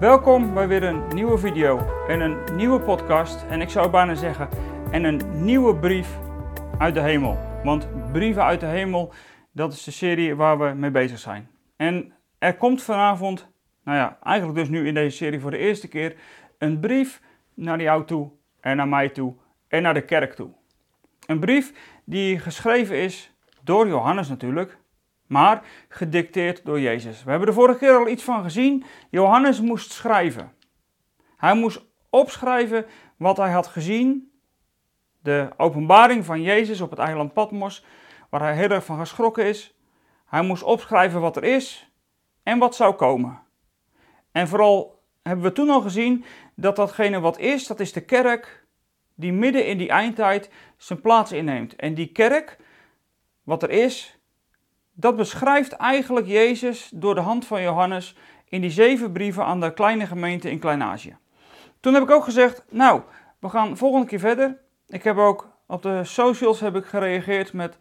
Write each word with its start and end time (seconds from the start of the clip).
Welkom 0.00 0.54
bij 0.54 0.68
weer 0.68 0.82
een 0.82 1.08
nieuwe 1.08 1.38
video 1.38 1.78
en 2.08 2.20
een 2.20 2.56
nieuwe 2.56 2.80
podcast. 2.80 3.42
En 3.42 3.60
ik 3.60 3.68
zou 3.68 3.90
bijna 3.90 4.14
zeggen, 4.14 4.48
en 4.90 5.04
een 5.04 5.44
nieuwe 5.44 5.76
brief 5.76 6.18
uit 6.78 6.94
de 6.94 7.00
hemel. 7.00 7.38
Want 7.64 7.88
brieven 8.12 8.42
uit 8.42 8.60
de 8.60 8.66
hemel, 8.66 9.12
dat 9.52 9.72
is 9.72 9.84
de 9.84 9.90
serie 9.90 10.34
waar 10.34 10.58
we 10.58 10.72
mee 10.74 10.90
bezig 10.90 11.18
zijn. 11.18 11.50
En 11.76 12.12
er 12.38 12.56
komt 12.56 12.82
vanavond, 12.82 13.48
nou 13.84 13.98
ja, 13.98 14.18
eigenlijk 14.22 14.58
dus 14.58 14.68
nu 14.68 14.86
in 14.86 14.94
deze 14.94 15.16
serie 15.16 15.40
voor 15.40 15.50
de 15.50 15.58
eerste 15.58 15.88
keer, 15.88 16.16
een 16.58 16.80
brief 16.80 17.20
naar 17.54 17.80
jou 17.80 18.04
toe 18.04 18.30
en 18.60 18.76
naar 18.76 18.88
mij 18.88 19.08
toe 19.08 19.34
en 19.68 19.82
naar 19.82 19.94
de 19.94 20.04
kerk 20.04 20.34
toe. 20.34 20.50
Een 21.26 21.40
brief 21.40 21.72
die 22.04 22.38
geschreven 22.38 22.96
is 22.96 23.34
door 23.62 23.88
Johannes 23.88 24.28
natuurlijk, 24.28 24.78
maar 25.30 25.62
gedicteerd 25.88 26.64
door 26.64 26.80
Jezus. 26.80 27.24
We 27.24 27.30
hebben 27.30 27.48
de 27.48 27.54
vorige 27.54 27.78
keer 27.78 27.96
al 27.96 28.08
iets 28.08 28.22
van 28.22 28.42
gezien. 28.42 28.84
Johannes 29.10 29.60
moest 29.60 29.92
schrijven. 29.92 30.52
Hij 31.36 31.54
moest 31.54 31.82
opschrijven 32.08 32.86
wat 33.16 33.36
hij 33.36 33.50
had 33.50 33.66
gezien. 33.66 34.32
De 35.22 35.50
openbaring 35.56 36.24
van 36.24 36.42
Jezus 36.42 36.80
op 36.80 36.90
het 36.90 36.98
eiland 36.98 37.32
Patmos, 37.32 37.84
waar 38.30 38.40
hij 38.40 38.54
heel 38.54 38.68
erg 38.68 38.84
van 38.84 38.98
geschrokken 38.98 39.44
is. 39.44 39.74
Hij 40.26 40.42
moest 40.42 40.62
opschrijven 40.62 41.20
wat 41.20 41.36
er 41.36 41.44
is 41.44 41.92
en 42.42 42.58
wat 42.58 42.74
zou 42.74 42.94
komen. 42.94 43.40
En 44.32 44.48
vooral 44.48 45.02
hebben 45.22 45.44
we 45.44 45.52
toen 45.52 45.70
al 45.70 45.80
gezien 45.80 46.24
dat 46.54 46.76
datgene 46.76 47.20
wat 47.20 47.38
is, 47.38 47.66
dat 47.66 47.80
is 47.80 47.92
de 47.92 48.04
kerk 48.04 48.66
die 49.14 49.32
midden 49.32 49.66
in 49.66 49.78
die 49.78 49.88
eindtijd 49.88 50.50
zijn 50.76 51.00
plaats 51.00 51.32
inneemt. 51.32 51.76
En 51.76 51.94
die 51.94 52.12
kerk, 52.12 52.58
wat 53.42 53.62
er 53.62 53.70
is, 53.70 54.19
dat 54.92 55.16
beschrijft 55.16 55.72
eigenlijk 55.72 56.26
Jezus 56.26 56.90
door 56.94 57.14
de 57.14 57.20
hand 57.20 57.46
van 57.46 57.62
Johannes 57.62 58.16
in 58.48 58.60
die 58.60 58.70
zeven 58.70 59.12
brieven 59.12 59.44
aan 59.44 59.60
de 59.60 59.72
kleine 59.72 60.06
gemeente 60.06 60.50
in 60.50 60.58
Klein-Azië. 60.58 61.16
Toen 61.80 61.94
heb 61.94 62.02
ik 62.02 62.10
ook 62.10 62.24
gezegd, 62.24 62.64
nou, 62.68 63.02
we 63.38 63.48
gaan 63.48 63.76
volgende 63.76 64.06
keer 64.06 64.18
verder. 64.18 64.58
Ik 64.86 65.02
heb 65.02 65.16
ook 65.16 65.48
op 65.66 65.82
de 65.82 66.04
socials 66.04 66.60
heb 66.60 66.76
ik 66.76 66.84
gereageerd 66.84 67.52
met, 67.52 67.76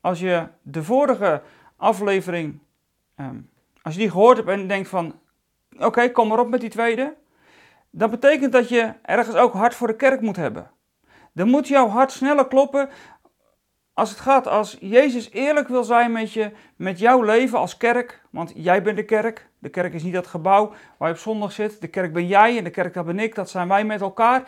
als 0.00 0.20
je 0.20 0.46
de 0.62 0.82
vorige 0.82 1.42
aflevering, 1.76 2.58
ehm, 3.14 3.36
als 3.82 3.94
je 3.94 4.00
die 4.00 4.10
gehoord 4.10 4.36
hebt 4.36 4.48
en 4.48 4.66
denkt 4.66 4.88
van, 4.88 5.18
oké, 5.78 6.10
kom 6.10 6.28
maar 6.28 6.38
op 6.38 6.48
met 6.48 6.60
die 6.60 6.70
tweede. 6.70 7.16
Dat 7.90 8.10
betekent 8.10 8.52
dat 8.52 8.68
je 8.68 8.92
ergens 9.02 9.36
ook 9.36 9.52
hart 9.52 9.74
voor 9.74 9.86
de 9.86 9.96
kerk 9.96 10.20
moet 10.20 10.36
hebben. 10.36 10.70
Dan 11.32 11.48
moet 11.48 11.68
jouw 11.68 11.88
hart 11.88 12.12
sneller 12.12 12.48
kloppen 12.48 12.88
als 13.94 14.10
het 14.10 14.20
gaat, 14.20 14.46
als 14.46 14.76
Jezus 14.80 15.30
eerlijk 15.30 15.68
wil 15.68 15.84
zijn 15.84 16.12
met 16.12 16.32
je, 16.32 16.50
met 16.76 16.98
jouw 16.98 17.22
leven 17.22 17.58
als 17.58 17.76
kerk, 17.76 18.22
want 18.30 18.52
jij 18.54 18.82
bent 18.82 18.96
de 18.96 19.04
kerk. 19.04 19.48
De 19.58 19.68
kerk 19.68 19.94
is 19.94 20.02
niet 20.02 20.14
dat 20.14 20.26
gebouw 20.26 20.72
waar 20.98 21.08
je 21.08 21.14
op 21.14 21.20
zondag 21.20 21.52
zit. 21.52 21.80
De 21.80 21.88
kerk 21.88 22.12
ben 22.12 22.26
jij 22.26 22.58
en 22.58 22.64
de 22.64 22.70
kerk 22.70 22.94
dat 22.94 23.06
ben 23.06 23.18
ik, 23.18 23.34
dat 23.34 23.50
zijn 23.50 23.68
wij 23.68 23.84
met 23.84 24.00
elkaar. 24.00 24.42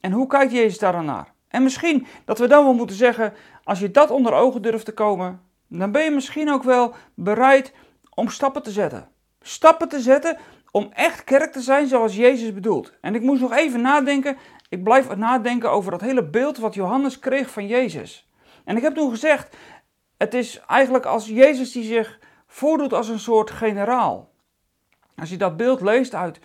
En 0.00 0.12
hoe 0.12 0.26
kijkt 0.26 0.52
Jezus 0.52 0.78
daar 0.78 1.04
naar? 1.04 1.32
En 1.48 1.62
misschien 1.62 2.06
dat 2.24 2.38
we 2.38 2.46
dan 2.46 2.64
wel 2.64 2.74
moeten 2.74 2.96
zeggen, 2.96 3.32
als 3.64 3.78
je 3.78 3.90
dat 3.90 4.10
onder 4.10 4.32
ogen 4.32 4.62
durft 4.62 4.84
te 4.84 4.94
komen, 4.94 5.40
dan 5.68 5.92
ben 5.92 6.04
je 6.04 6.10
misschien 6.10 6.50
ook 6.50 6.62
wel 6.62 6.94
bereid 7.14 7.72
om 8.14 8.28
stappen 8.28 8.62
te 8.62 8.70
zetten. 8.70 9.08
Stappen 9.40 9.88
te 9.88 10.00
zetten 10.00 10.36
om 10.70 10.88
echt 10.92 11.24
kerk 11.24 11.52
te 11.52 11.60
zijn 11.60 11.86
zoals 11.86 12.16
Jezus 12.16 12.54
bedoelt. 12.54 12.92
En 13.00 13.14
ik 13.14 13.22
moest 13.22 13.40
nog 13.40 13.52
even 13.52 13.80
nadenken, 13.80 14.36
ik 14.68 14.82
blijf 14.82 15.16
nadenken 15.16 15.70
over 15.70 15.90
dat 15.90 16.00
hele 16.00 16.24
beeld 16.24 16.58
wat 16.58 16.74
Johannes 16.74 17.18
kreeg 17.18 17.50
van 17.50 17.66
Jezus. 17.66 18.30
En 18.64 18.76
ik 18.76 18.82
heb 18.82 18.94
toen 18.94 19.10
gezegd, 19.10 19.56
het 20.16 20.34
is 20.34 20.60
eigenlijk 20.60 21.06
als 21.06 21.26
Jezus 21.26 21.72
die 21.72 21.84
zich 21.84 22.18
voordoet 22.46 22.92
als 22.92 23.08
een 23.08 23.18
soort 23.18 23.50
generaal. 23.50 24.30
Als 25.16 25.30
je 25.30 25.36
dat 25.36 25.56
beeld 25.56 25.80
leest 25.80 26.14
uit, 26.14 26.40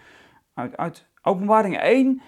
uit, 0.54 0.78
uit 0.78 1.06
Openbaring 1.22 1.80
1, 1.80 2.22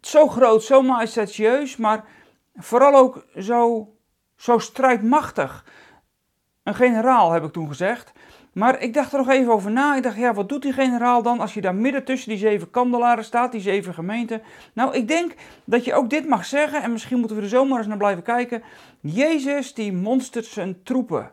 zo 0.00 0.28
groot, 0.28 0.62
zo 0.62 0.82
majestatieus, 0.82 1.76
maar 1.76 2.04
vooral 2.54 2.94
ook 2.94 3.26
zo, 3.38 3.92
zo 4.36 4.58
strijdmachtig. 4.58 5.64
Een 6.62 6.74
generaal 6.74 7.30
heb 7.30 7.44
ik 7.44 7.52
toen 7.52 7.68
gezegd. 7.68 8.12
Maar 8.52 8.80
ik 8.80 8.94
dacht 8.94 9.12
er 9.12 9.18
nog 9.18 9.28
even 9.28 9.52
over 9.52 9.70
na. 9.70 9.96
Ik 9.96 10.02
dacht, 10.02 10.16
ja, 10.16 10.34
wat 10.34 10.48
doet 10.48 10.62
die 10.62 10.72
generaal 10.72 11.22
dan 11.22 11.40
als 11.40 11.54
je 11.54 11.60
daar 11.60 11.74
midden 11.74 12.04
tussen 12.04 12.28
die 12.28 12.38
zeven 12.38 12.70
kandelaren 12.70 13.24
staat, 13.24 13.52
die 13.52 13.60
zeven 13.60 13.94
gemeenten? 13.94 14.42
Nou, 14.72 14.94
ik 14.94 15.08
denk 15.08 15.34
dat 15.64 15.84
je 15.84 15.94
ook 15.94 16.10
dit 16.10 16.28
mag 16.28 16.44
zeggen, 16.44 16.82
en 16.82 16.92
misschien 16.92 17.18
moeten 17.18 17.36
we 17.36 17.42
er 17.42 17.48
zomaar 17.48 17.78
eens 17.78 17.86
naar 17.86 17.96
blijven 17.96 18.22
kijken. 18.22 18.62
Jezus, 19.00 19.74
die 19.74 19.92
monstert 19.92 20.46
zijn 20.46 20.82
troepen. 20.82 21.32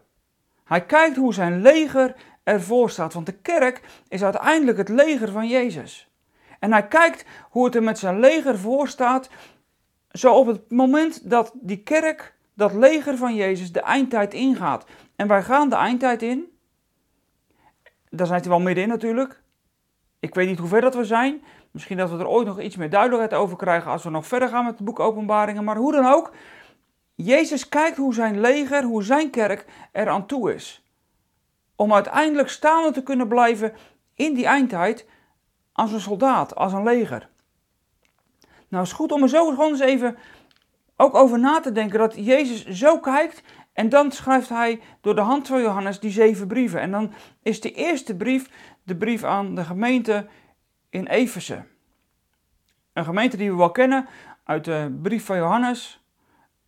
Hij 0.64 0.86
kijkt 0.86 1.16
hoe 1.16 1.34
zijn 1.34 1.62
leger 1.62 2.16
ervoor 2.44 2.90
staat, 2.90 3.14
want 3.14 3.26
de 3.26 3.40
kerk 3.42 3.82
is 4.08 4.24
uiteindelijk 4.24 4.78
het 4.78 4.90
leger 4.90 5.32
van 5.32 5.48
Jezus. 5.48 6.12
En 6.60 6.72
hij 6.72 6.88
kijkt 6.88 7.26
hoe 7.50 7.66
het 7.66 7.76
er 7.76 7.84
met 7.84 8.00
zijn 8.00 8.20
leger 8.20 8.60
voor 8.60 8.88
staat, 8.88 9.30
zo 10.12 10.34
op 10.34 10.48
het 10.48 10.72
moment 10.72 11.30
dat 11.30 11.52
die 11.54 11.84
kerk, 11.84 12.34
dat 12.54 12.74
leger 12.74 13.18
van 13.18 13.36
Jezus, 13.36 13.72
de 13.72 13.82
eindtijd 13.82 14.34
ingaat. 14.34 14.86
En 15.16 15.28
wij 15.28 15.44
gaan 15.44 15.70
de 15.70 15.76
eindtijd 15.76 16.22
in. 16.22 16.59
Daar 18.10 18.28
zijn 18.28 18.42
we 18.42 18.50
wel 18.50 18.60
middenin 18.60 18.90
natuurlijk. 18.90 19.42
Ik 20.20 20.36
weet 20.36 20.48
niet 20.48 20.60
hoe 20.60 20.68
ver 20.68 20.82
dat 20.82 20.96
we 20.96 21.04
zijn. 21.04 21.44
Misschien 21.72 21.98
dat 21.98 22.10
we 22.10 22.18
er 22.18 22.28
ooit 22.28 22.48
nog 22.48 22.62
iets 22.62 22.76
meer 22.76 22.90
duidelijkheid 22.90 23.34
over 23.42 23.58
krijgen 23.58 23.92
als 23.92 24.04
we 24.04 24.10
nog 24.10 24.28
verder 24.28 24.48
gaan 24.48 24.66
met 24.66 24.74
het 24.74 24.86
boek 24.86 25.00
Openbaringen. 25.00 25.64
Maar 25.64 25.76
hoe 25.76 25.92
dan 25.92 26.06
ook, 26.06 26.32
Jezus 27.16 27.70
kijkt 27.70 27.98
hoe 27.98 28.14
zijn 28.14 28.40
leger, 28.40 28.84
hoe 28.84 29.04
zijn 29.04 29.30
kerk 29.30 29.66
er 29.92 30.10
aan 30.10 30.26
toe 30.26 30.54
is. 30.54 30.84
Om 31.76 31.94
uiteindelijk 31.94 32.50
staande 32.50 32.92
te 32.92 33.04
kunnen 33.04 33.28
blijven 33.28 33.74
in 34.16 34.34
die 34.34 34.46
eindtijd 34.46 35.06
als 35.72 35.92
een 35.92 36.00
soldaat, 36.00 36.56
als 36.56 36.74
een 36.74 36.84
leger. 36.84 37.30
Nou, 38.42 38.84
het 38.84 38.92
is 38.92 38.98
goed 38.98 39.12
om 39.12 39.24
er 39.24 39.30
zo 39.30 39.50
gewoon 39.50 39.72
eens 39.72 39.80
even 39.80 40.18
ook 40.96 41.16
over 41.16 41.40
na 41.40 41.60
te 41.60 41.72
denken 41.72 42.00
dat 42.00 42.16
Jezus 42.16 42.66
zo 42.66 43.00
kijkt 43.00 43.44
en 43.80 43.90
dan 43.90 44.12
schrijft 44.12 44.50
hij 44.50 44.82
door 45.02 45.16
de 45.16 45.22
hand 45.22 45.48
van 45.48 45.62
Johannes 45.62 46.00
die 46.00 46.12
zeven 46.12 46.48
brieven. 46.48 46.80
En 46.80 46.92
dan 46.92 47.14
is 47.44 47.62
de 47.62 47.72
eerste 47.72 48.16
brief 48.16 48.50
de 48.84 48.96
brief 48.96 49.24
aan 49.24 49.56
de 49.56 49.64
gemeente 49.64 50.28
in 50.90 51.08
Efeze. 51.08 51.64
Een 52.94 53.04
gemeente 53.04 53.38
die 53.38 53.52
we 53.52 53.58
wel 53.58 53.72
kennen 53.72 54.08
uit 54.44 54.66
de 54.66 54.98
brief 55.02 55.26
van 55.26 55.38
Johannes. 55.38 56.04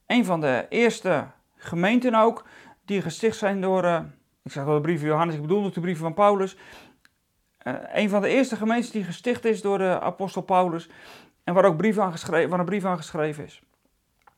Een 0.06 0.26
van 0.26 0.42
de 0.42 0.66
eerste 0.70 1.28
gemeenten 1.56 2.16
ook, 2.16 2.46
die 2.86 3.02
gesticht 3.02 3.38
zijn 3.38 3.62
door, 3.62 3.84
uh, 3.84 4.00
ik 4.44 4.52
zeg 4.52 4.64
wel 4.64 4.76
de 4.76 4.82
brief 4.82 5.00
van 5.00 5.10
Johannes, 5.10 5.36
ik 5.36 5.42
bedoel 5.42 5.66
ook 5.66 5.74
de 5.74 5.82
brieven 5.82 6.04
van 6.04 6.14
Paulus. 6.14 6.58
Uh, 7.64 7.74
een 7.94 8.10
van 8.10 8.22
de 8.22 8.30
eerste 8.30 8.56
gemeentes 8.56 8.92
die 8.92 9.04
gesticht 9.04 9.46
is 9.46 9.62
door 9.62 9.78
de 9.78 10.00
apostel 10.00 10.42
Paulus. 10.42 10.90
En 11.44 11.54
waar 11.54 11.66
ook 11.66 11.78
brief 11.78 11.98
aan 11.98 12.12
geschreven, 12.12 12.50
waar 12.50 12.60
een 12.60 12.66
brief 12.66 12.86
aan 12.86 12.98
geschreven 12.98 13.44
is. 13.44 13.62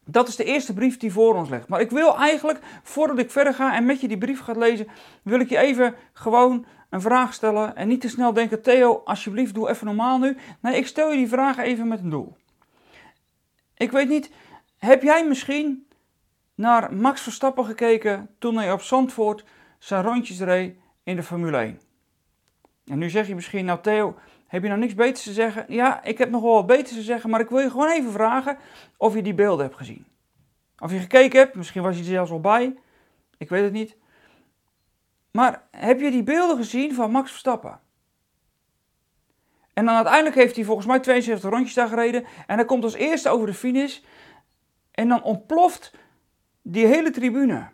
Dat 0.05 0.27
is 0.27 0.35
de 0.35 0.43
eerste 0.43 0.73
brief 0.73 0.97
die 0.97 1.11
voor 1.11 1.35
ons 1.35 1.49
ligt. 1.49 1.67
Maar 1.67 1.81
ik 1.81 1.89
wil 1.89 2.17
eigenlijk, 2.17 2.59
voordat 2.83 3.19
ik 3.19 3.31
verder 3.31 3.53
ga 3.53 3.75
en 3.75 3.85
met 3.85 4.01
je 4.01 4.07
die 4.07 4.17
brief 4.17 4.39
gaat 4.39 4.57
lezen, 4.57 4.87
wil 5.23 5.39
ik 5.39 5.49
je 5.49 5.57
even 5.57 5.95
gewoon 6.13 6.65
een 6.89 7.01
vraag 7.01 7.33
stellen. 7.33 7.75
En 7.75 7.87
niet 7.87 8.01
te 8.01 8.09
snel 8.09 8.33
denken, 8.33 8.61
Theo, 8.61 9.01
alsjeblieft, 9.05 9.53
doe 9.53 9.69
even 9.69 9.85
normaal 9.85 10.17
nu. 10.17 10.37
Nee, 10.59 10.75
ik 10.75 10.87
stel 10.87 11.11
je 11.11 11.17
die 11.17 11.27
vraag 11.27 11.57
even 11.57 11.87
met 11.87 11.99
een 11.99 12.09
doel. 12.09 12.35
Ik 13.77 13.91
weet 13.91 14.09
niet, 14.09 14.29
heb 14.77 15.03
jij 15.03 15.27
misschien 15.27 15.87
naar 16.55 16.93
Max 16.93 17.21
Verstappen 17.21 17.65
gekeken 17.65 18.29
toen 18.39 18.57
hij 18.57 18.71
op 18.71 18.81
Zandvoort 18.81 19.45
zijn 19.79 20.03
rondjes 20.03 20.39
reed 20.39 20.75
in 21.03 21.15
de 21.15 21.23
Formule 21.23 21.57
1? 21.57 21.79
En 22.85 22.97
nu 22.97 23.09
zeg 23.09 23.27
je 23.27 23.35
misschien, 23.35 23.65
nou 23.65 23.81
Theo, 23.81 24.15
heb 24.53 24.61
je 24.61 24.67
nou 24.67 24.79
niks 24.79 24.93
beters 24.93 25.23
te 25.23 25.33
zeggen? 25.33 25.65
Ja, 25.67 26.03
ik 26.03 26.17
heb 26.17 26.29
nog 26.29 26.41
wel 26.41 26.53
wat 26.53 26.65
beters 26.65 26.93
te 26.93 27.01
zeggen, 27.01 27.29
maar 27.29 27.39
ik 27.39 27.49
wil 27.49 27.59
je 27.59 27.69
gewoon 27.69 27.91
even 27.91 28.11
vragen 28.11 28.57
of 28.97 29.15
je 29.15 29.21
die 29.21 29.33
beelden 29.33 29.65
hebt 29.65 29.77
gezien. 29.77 30.05
Of 30.79 30.91
je 30.91 30.99
gekeken 30.99 31.39
hebt, 31.39 31.55
misschien 31.55 31.81
was 31.81 31.95
je 31.95 32.01
er 32.01 32.07
zelfs 32.07 32.31
al 32.31 32.39
bij. 32.39 32.77
Ik 33.37 33.49
weet 33.49 33.63
het 33.63 33.71
niet. 33.71 33.95
Maar 35.31 35.63
heb 35.71 35.99
je 35.99 36.11
die 36.11 36.23
beelden 36.23 36.57
gezien 36.57 36.93
van 36.93 37.11
Max 37.11 37.29
Verstappen? 37.29 37.79
En 39.73 39.85
dan 39.85 39.95
uiteindelijk 39.95 40.35
heeft 40.35 40.55
hij 40.55 40.65
volgens 40.65 40.87
mij 40.87 40.99
72 40.99 41.49
rondjes 41.49 41.73
daar 41.73 41.87
gereden. 41.87 42.25
En 42.47 42.55
hij 42.55 42.65
komt 42.65 42.83
als 42.83 42.93
eerste 42.93 43.29
over 43.29 43.47
de 43.47 43.53
finish. 43.53 43.99
En 44.91 45.07
dan 45.07 45.23
ontploft 45.23 45.93
die 46.61 46.85
hele 46.85 47.09
tribune. 47.09 47.67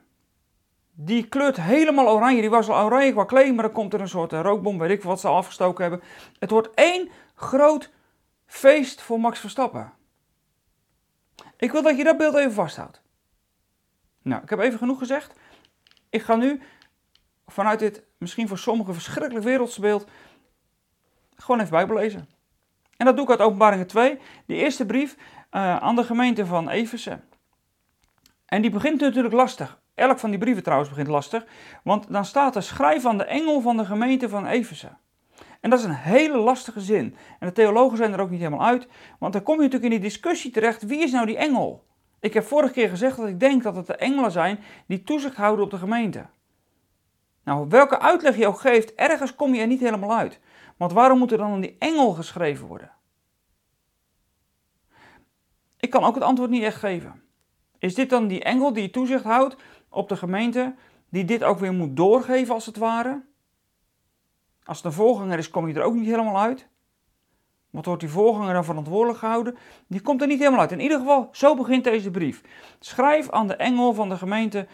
Die 1.01 1.27
kleurt 1.27 1.57
helemaal 1.57 2.09
oranje. 2.09 2.41
Die 2.41 2.49
was 2.49 2.69
al 2.69 2.85
oranje 2.85 3.11
qua 3.11 3.23
kleding, 3.23 3.55
maar 3.55 3.63
dan 3.63 3.73
komt 3.73 3.93
er 3.93 4.01
een 4.01 4.07
soort 4.07 4.33
eh, 4.33 4.41
rookbom, 4.41 4.77
weet 4.77 4.89
ik 4.89 5.03
wat 5.03 5.19
ze 5.19 5.27
afgestoken 5.27 5.81
hebben. 5.81 6.07
Het 6.39 6.49
wordt 6.49 6.69
één 6.73 7.09
groot 7.35 7.91
feest 8.45 9.01
voor 9.01 9.19
Max 9.19 9.39
Verstappen. 9.39 9.93
Ik 11.57 11.71
wil 11.71 11.81
dat 11.81 11.97
je 11.97 12.03
dat 12.03 12.17
beeld 12.17 12.35
even 12.35 12.51
vasthoudt. 12.51 13.01
Nou, 14.21 14.43
ik 14.43 14.49
heb 14.49 14.59
even 14.59 14.79
genoeg 14.79 14.97
gezegd. 14.97 15.33
Ik 16.09 16.21
ga 16.21 16.35
nu 16.35 16.61
vanuit 17.47 17.79
dit 17.79 18.03
misschien 18.17 18.47
voor 18.47 18.57
sommigen 18.57 18.93
verschrikkelijk 18.93 19.45
wereldse 19.45 19.81
beeld 19.81 20.07
gewoon 21.35 21.59
even 21.59 21.71
Bijbel 21.71 21.95
lezen. 21.95 22.29
En 22.97 23.05
dat 23.05 23.15
doe 23.15 23.23
ik 23.23 23.31
uit 23.31 23.41
Openbaringen 23.41 23.87
2, 23.87 24.19
de 24.45 24.55
eerste 24.55 24.85
brief 24.85 25.15
uh, 25.15 25.77
aan 25.77 25.95
de 25.95 26.03
gemeente 26.03 26.45
van 26.45 26.69
Efeze. 26.69 27.19
En 28.45 28.61
die 28.61 28.71
begint 28.71 29.01
natuurlijk 29.01 29.33
lastig. 29.33 29.78
Elk 29.99 30.19
van 30.19 30.29
die 30.29 30.39
brieven 30.39 30.63
trouwens 30.63 30.89
begint 30.89 31.07
lastig, 31.07 31.45
want 31.83 32.11
dan 32.11 32.25
staat 32.25 32.55
er 32.55 32.63
schrijf 32.63 33.05
aan 33.05 33.17
de 33.17 33.23
engel 33.23 33.61
van 33.61 33.77
de 33.77 33.85
gemeente 33.85 34.29
van 34.29 34.45
Efeze. 34.45 34.89
En 35.59 35.69
dat 35.69 35.79
is 35.79 35.85
een 35.85 35.91
hele 35.91 36.37
lastige 36.37 36.81
zin. 36.81 37.15
En 37.39 37.47
de 37.47 37.53
theologen 37.53 37.97
zijn 37.97 38.13
er 38.13 38.19
ook 38.19 38.29
niet 38.29 38.39
helemaal 38.39 38.65
uit, 38.65 38.87
want 39.19 39.33
dan 39.33 39.43
kom 39.43 39.55
je 39.55 39.61
natuurlijk 39.61 39.93
in 39.93 39.99
die 39.99 40.09
discussie 40.09 40.51
terecht: 40.51 40.85
wie 40.85 41.03
is 41.03 41.11
nou 41.11 41.25
die 41.25 41.37
engel? 41.37 41.87
Ik 42.19 42.33
heb 42.33 42.43
vorige 42.43 42.73
keer 42.73 42.89
gezegd 42.89 43.17
dat 43.17 43.27
ik 43.27 43.39
denk 43.39 43.63
dat 43.63 43.75
het 43.75 43.87
de 43.87 43.95
engelen 43.95 44.31
zijn 44.31 44.59
die 44.87 45.03
toezicht 45.03 45.35
houden 45.35 45.65
op 45.65 45.71
de 45.71 45.77
gemeente. 45.77 46.25
Nou, 47.43 47.67
welke 47.69 47.99
uitleg 47.99 48.37
je 48.37 48.47
ook 48.47 48.59
geeft, 48.59 48.93
ergens 48.95 49.35
kom 49.35 49.53
je 49.53 49.61
er 49.61 49.67
niet 49.67 49.79
helemaal 49.79 50.17
uit. 50.17 50.39
Want 50.77 50.91
waarom 50.91 51.17
moet 51.17 51.31
er 51.31 51.37
dan 51.37 51.51
aan 51.51 51.61
die 51.61 51.75
engel 51.79 52.13
geschreven 52.13 52.67
worden? 52.67 52.91
Ik 55.79 55.89
kan 55.89 56.03
ook 56.03 56.15
het 56.15 56.23
antwoord 56.23 56.49
niet 56.49 56.63
echt 56.63 56.77
geven. 56.77 57.23
Is 57.79 57.95
dit 57.95 58.09
dan 58.09 58.27
die 58.27 58.43
engel 58.43 58.73
die 58.73 58.89
toezicht 58.89 59.23
houdt 59.23 59.55
op 59.89 60.09
de 60.09 60.15
gemeente, 60.15 60.75
die 61.09 61.25
dit 61.25 61.44
ook 61.44 61.59
weer 61.59 61.74
moet 61.74 61.95
doorgeven 61.95 62.53
als 62.53 62.65
het 62.65 62.77
ware? 62.77 63.21
Als 64.63 64.77
het 64.77 64.86
een 64.86 64.91
voorganger 64.94 65.38
is, 65.38 65.50
kom 65.50 65.68
je 65.68 65.74
er 65.74 65.83
ook 65.83 65.95
niet 65.95 66.06
helemaal 66.06 66.39
uit. 66.39 66.68
Wat 67.69 67.86
wordt 67.86 68.01
die 68.01 68.09
voorganger 68.09 68.53
dan 68.53 68.65
verantwoordelijk 68.65 69.19
gehouden? 69.19 69.57
Die 69.88 70.01
komt 70.01 70.21
er 70.21 70.27
niet 70.27 70.39
helemaal 70.39 70.59
uit. 70.59 70.71
In 70.71 70.80
ieder 70.80 71.00
geval, 71.00 71.30
zo 71.31 71.56
begint 71.56 71.83
deze 71.83 72.12
brief. 72.12 72.41
Schrijf 72.80 73.30
aan 73.30 73.47
de 73.47 73.56
engel 73.56 73.94
van 73.94 74.09
de 74.09 74.18
gemeente 74.18 74.68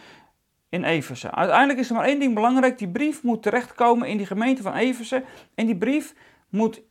in 0.68 0.84
Efeze. 0.84 1.30
Uiteindelijk 1.30 1.78
is 1.78 1.88
er 1.88 1.94
maar 1.94 2.04
één 2.04 2.18
ding 2.18 2.34
belangrijk. 2.34 2.78
Die 2.78 2.88
brief 2.88 3.22
moet 3.22 3.42
terechtkomen 3.42 4.08
in 4.08 4.16
die 4.16 4.26
gemeente 4.26 4.62
van 4.62 4.74
Efeze. 4.74 5.24
En 5.54 5.66
die 5.66 5.76
brief 5.76 6.14
moet 6.48 6.82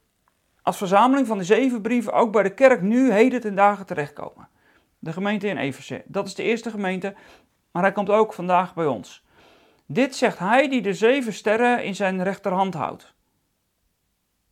als 0.61 0.77
verzameling 0.77 1.27
van 1.27 1.37
de 1.37 1.43
zeven 1.43 1.81
brieven 1.81 2.13
ook 2.13 2.31
bij 2.31 2.43
de 2.43 2.53
kerk 2.53 2.81
nu, 2.81 3.11
heden 3.11 3.41
ten 3.41 3.55
dagen 3.55 3.85
terechtkomen. 3.85 4.47
De 4.99 5.13
gemeente 5.13 5.47
in 5.47 5.57
Efeze. 5.57 6.03
Dat 6.05 6.27
is 6.27 6.35
de 6.35 6.43
eerste 6.43 6.69
gemeente, 6.69 7.15
maar 7.75 7.83
hij 7.83 7.93
komt 7.93 8.09
ook 8.09 8.33
vandaag 8.33 8.73
bij 8.73 8.85
ons. 8.85 9.25
Dit 9.85 10.15
zegt 10.15 10.39
hij 10.39 10.69
die 10.69 10.81
de 10.81 10.93
zeven 10.93 11.33
sterren 11.33 11.83
in 11.83 11.95
zijn 11.95 12.23
rechterhand 12.23 12.73
houdt. 12.73 13.13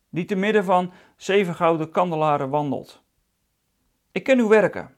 Die 0.08 0.24
te 0.24 0.34
midden 0.34 0.64
van 0.64 0.92
zeven 1.16 1.54
gouden 1.54 1.90
kandelaren 1.90 2.50
wandelt. 2.50 3.02
Ik 4.12 4.22
ken 4.22 4.38
uw 4.38 4.48
werken, 4.48 4.94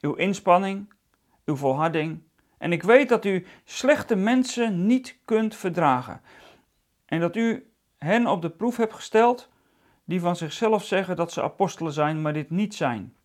uw 0.00 0.14
inspanning, 0.14 0.92
uw 1.44 1.56
volharding. 1.56 2.22
En 2.58 2.72
ik 2.72 2.82
weet 2.82 3.08
dat 3.08 3.24
u 3.24 3.46
slechte 3.64 4.16
mensen 4.16 4.86
niet 4.86 5.18
kunt 5.24 5.54
verdragen. 5.54 6.20
En 7.04 7.20
dat 7.20 7.36
u 7.36 7.70
hen 7.98 8.26
op 8.26 8.42
de 8.42 8.50
proef 8.50 8.76
hebt 8.76 8.94
gesteld 8.94 9.48
die 10.04 10.20
van 10.20 10.36
zichzelf 10.36 10.84
zeggen 10.84 11.16
dat 11.16 11.32
ze 11.32 11.42
apostelen 11.42 11.92
zijn, 11.92 12.22
maar 12.22 12.32
dit 12.32 12.50
niet 12.50 12.74
zijn. 12.74 13.16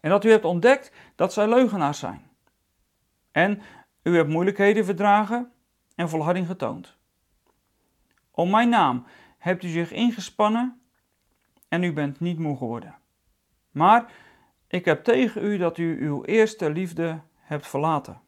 En 0.00 0.10
dat 0.10 0.24
u 0.24 0.30
hebt 0.30 0.44
ontdekt 0.44 0.92
dat 1.14 1.32
zij 1.32 1.48
leugenaars 1.48 1.98
zijn. 1.98 2.28
En 3.32 3.62
u 4.02 4.16
hebt 4.16 4.28
moeilijkheden 4.28 4.84
verdragen 4.84 5.52
en 5.94 6.08
volharding 6.08 6.46
getoond. 6.46 6.96
Om 8.30 8.50
mijn 8.50 8.68
naam 8.68 9.06
hebt 9.38 9.64
u 9.64 9.68
zich 9.68 9.92
ingespannen 9.92 10.80
en 11.68 11.82
u 11.82 11.92
bent 11.92 12.20
niet 12.20 12.38
moe 12.38 12.56
geworden. 12.56 12.94
Maar 13.70 14.12
ik 14.66 14.84
heb 14.84 15.04
tegen 15.04 15.44
u 15.44 15.56
dat 15.56 15.78
u 15.78 16.06
uw 16.06 16.24
eerste 16.24 16.70
liefde 16.70 17.20
hebt 17.36 17.66
verlaten. 17.66 18.20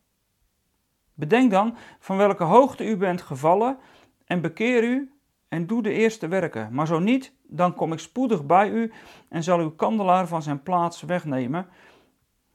Bedenk 1.14 1.50
dan 1.50 1.76
van 1.98 2.16
welke 2.16 2.44
hoogte 2.44 2.84
u 2.84 2.96
bent 2.96 3.22
gevallen 3.22 3.78
en 4.24 4.40
bekeer 4.40 4.84
u 4.84 5.12
en 5.48 5.66
doe 5.66 5.82
de 5.82 5.92
eerste 5.92 6.28
werken. 6.28 6.74
Maar 6.74 6.86
zo 6.86 6.98
niet, 6.98 7.32
dan 7.42 7.74
kom 7.74 7.92
ik 7.92 7.98
spoedig 7.98 8.46
bij 8.46 8.70
u 8.70 8.92
en 9.28 9.42
zal 9.42 9.58
uw 9.58 9.70
kandelaar 9.70 10.26
van 10.26 10.42
zijn 10.42 10.62
plaats 10.62 11.02
wegnemen, 11.02 11.68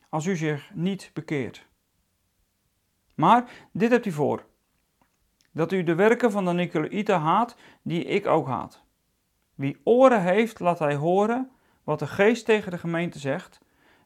als 0.10 0.26
u 0.26 0.36
zich 0.36 0.72
niet 0.74 1.12
bekeert. 1.14 1.67
Maar 3.18 3.50
dit 3.72 3.92
hebt 3.92 4.06
u 4.06 4.12
voor: 4.12 4.46
dat 5.52 5.72
u 5.72 5.84
de 5.84 5.96
werken 5.96 6.32
van 6.32 6.46
de 6.46 6.52
Nicolaïten 6.52 7.20
haat, 7.20 7.56
die 7.82 8.04
ik 8.04 8.28
ook 8.28 8.48
haat. 8.48 8.84
Wie 9.56 9.82
oren 9.84 10.22
heeft, 10.22 10.60
laat 10.60 10.80
hij 10.80 10.96
horen 10.96 11.52
wat 11.84 12.00
de 12.00 12.08
geest 12.08 12.46
tegen 12.46 12.72
de 12.72 12.78
gemeente 12.78 13.20
zegt. 13.20 13.60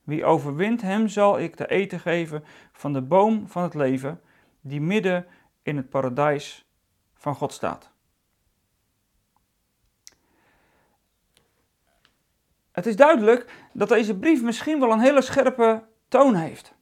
Wie 0.03 0.25
overwint, 0.25 0.81
hem 0.81 1.07
zal 1.07 1.39
ik 1.39 1.55
te 1.55 1.67
eten 1.67 1.99
geven 1.99 2.43
van 2.71 2.93
de 2.93 3.01
boom 3.01 3.47
van 3.47 3.63
het 3.63 3.73
leven, 3.73 4.21
die 4.61 4.81
midden 4.81 5.27
in 5.61 5.77
het 5.77 5.89
paradijs 5.89 6.69
van 7.13 7.35
God 7.35 7.53
staat. 7.53 7.91
Het 12.71 12.85
is 12.85 12.95
duidelijk 12.95 13.69
dat 13.73 13.89
deze 13.89 14.17
brief 14.17 14.41
misschien 14.43 14.79
wel 14.79 14.91
een 14.91 14.99
hele 14.99 15.21
scherpe 15.21 15.83
toon 16.07 16.35
heeft. 16.35 16.79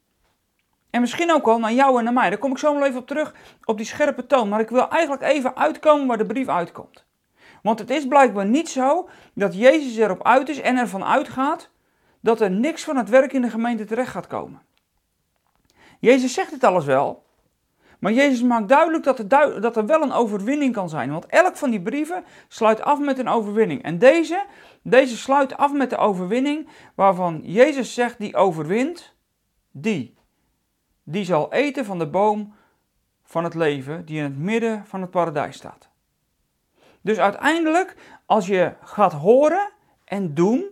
En 0.89 1.01
misschien 1.01 1.31
ook 1.31 1.45
wel 1.45 1.59
naar 1.59 1.73
jou 1.73 1.97
en 1.97 2.03
naar 2.03 2.13
mij. 2.13 2.29
Daar 2.29 2.39
kom 2.39 2.51
ik 2.51 2.57
zo 2.57 2.73
wel 2.73 2.85
even 2.85 2.99
op 2.99 3.07
terug, 3.07 3.33
op 3.63 3.77
die 3.77 3.85
scherpe 3.85 4.25
toon. 4.25 4.49
Maar 4.49 4.59
ik 4.59 4.69
wil 4.69 4.89
eigenlijk 4.89 5.21
even 5.21 5.57
uitkomen 5.57 6.07
waar 6.07 6.17
de 6.17 6.25
brief 6.25 6.47
uitkomt. 6.47 7.05
Want 7.61 7.79
het 7.79 7.89
is 7.89 8.07
blijkbaar 8.07 8.45
niet 8.45 8.69
zo 8.69 9.09
dat 9.33 9.55
Jezus 9.55 9.97
erop 9.97 10.23
uit 10.23 10.49
is 10.49 10.61
en 10.61 10.77
ervan 10.77 11.03
uitgaat 11.03 11.69
dat 12.19 12.41
er 12.41 12.51
niks 12.51 12.83
van 12.83 12.97
het 12.97 13.09
werk 13.09 13.33
in 13.33 13.41
de 13.41 13.49
gemeente 13.49 13.85
terecht 13.85 14.11
gaat 14.11 14.27
komen. 14.27 14.61
Jezus 15.99 16.33
zegt 16.33 16.51
het 16.51 16.63
alles 16.63 16.85
wel, 16.85 17.25
maar 17.99 18.11
Jezus 18.11 18.41
maakt 18.41 18.67
duidelijk 18.67 19.03
dat 19.03 19.19
er, 19.19 19.61
dat 19.61 19.77
er 19.77 19.85
wel 19.85 20.01
een 20.01 20.11
overwinning 20.11 20.73
kan 20.73 20.89
zijn. 20.89 21.11
Want 21.11 21.25
elk 21.25 21.55
van 21.55 21.69
die 21.69 21.81
brieven 21.81 22.23
sluit 22.47 22.81
af 22.81 22.99
met 22.99 23.19
een 23.19 23.27
overwinning. 23.27 23.83
En 23.83 23.97
deze, 23.97 24.45
deze 24.81 25.17
sluit 25.17 25.57
af 25.57 25.73
met 25.73 25.89
de 25.89 25.97
overwinning 25.97 26.67
waarvan 26.95 27.41
Jezus 27.43 27.93
zegt, 27.93 28.19
die 28.19 28.35
overwint, 28.35 29.15
die. 29.71 30.17
Die 31.11 31.25
zal 31.25 31.53
eten 31.53 31.85
van 31.85 31.99
de 31.99 32.07
boom 32.07 32.53
van 33.23 33.43
het 33.43 33.53
leven 33.53 34.05
die 34.05 34.17
in 34.17 34.23
het 34.23 34.37
midden 34.37 34.85
van 34.85 35.01
het 35.01 35.11
paradijs 35.11 35.55
staat. 35.55 35.89
Dus 37.01 37.17
uiteindelijk, 37.17 37.95
als 38.25 38.47
je 38.47 38.73
gaat 38.83 39.13
horen 39.13 39.69
en 40.05 40.33
doen 40.33 40.65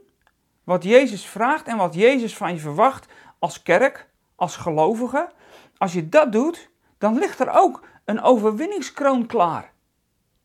wat 0.64 0.84
Jezus 0.84 1.26
vraagt 1.26 1.68
en 1.68 1.78
wat 1.78 1.94
Jezus 1.94 2.38
van 2.38 2.54
je 2.54 2.60
verwacht 2.60 3.08
als 3.40 3.64
kerk, 3.64 4.10
als 4.36 4.56
gelovige, 4.56 5.30
als 5.78 5.94
je 5.94 6.10
dat 6.10 6.32
doet, 6.32 6.70
dan 6.98 7.18
ligt 7.18 7.40
er 7.40 7.50
ook 7.52 7.86
een 8.06 8.22
overwinningskroon 8.22 9.26
klaar. 9.26 9.72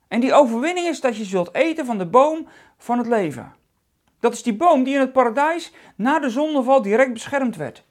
En 0.09 0.21
die 0.21 0.35
overwinning 0.35 0.87
is 0.87 1.01
dat 1.01 1.17
je 1.17 1.25
zult 1.25 1.55
eten 1.55 1.87
van 1.87 1.99
de 1.99 2.07
boom 2.07 2.49
van 2.79 2.99
het 2.99 3.07
leven. 3.07 3.55
Dat 4.21 4.33
is 4.33 4.43
die 4.43 4.57
boom 4.57 4.85
die 4.85 4.95
in 4.95 5.01
het 5.01 5.13
paradijs 5.13 5.73
na 5.97 6.19
de 6.19 6.31
zondeval 6.31 6.83
direct 6.83 7.13
beschermd 7.13 7.57
werd. 7.57 7.85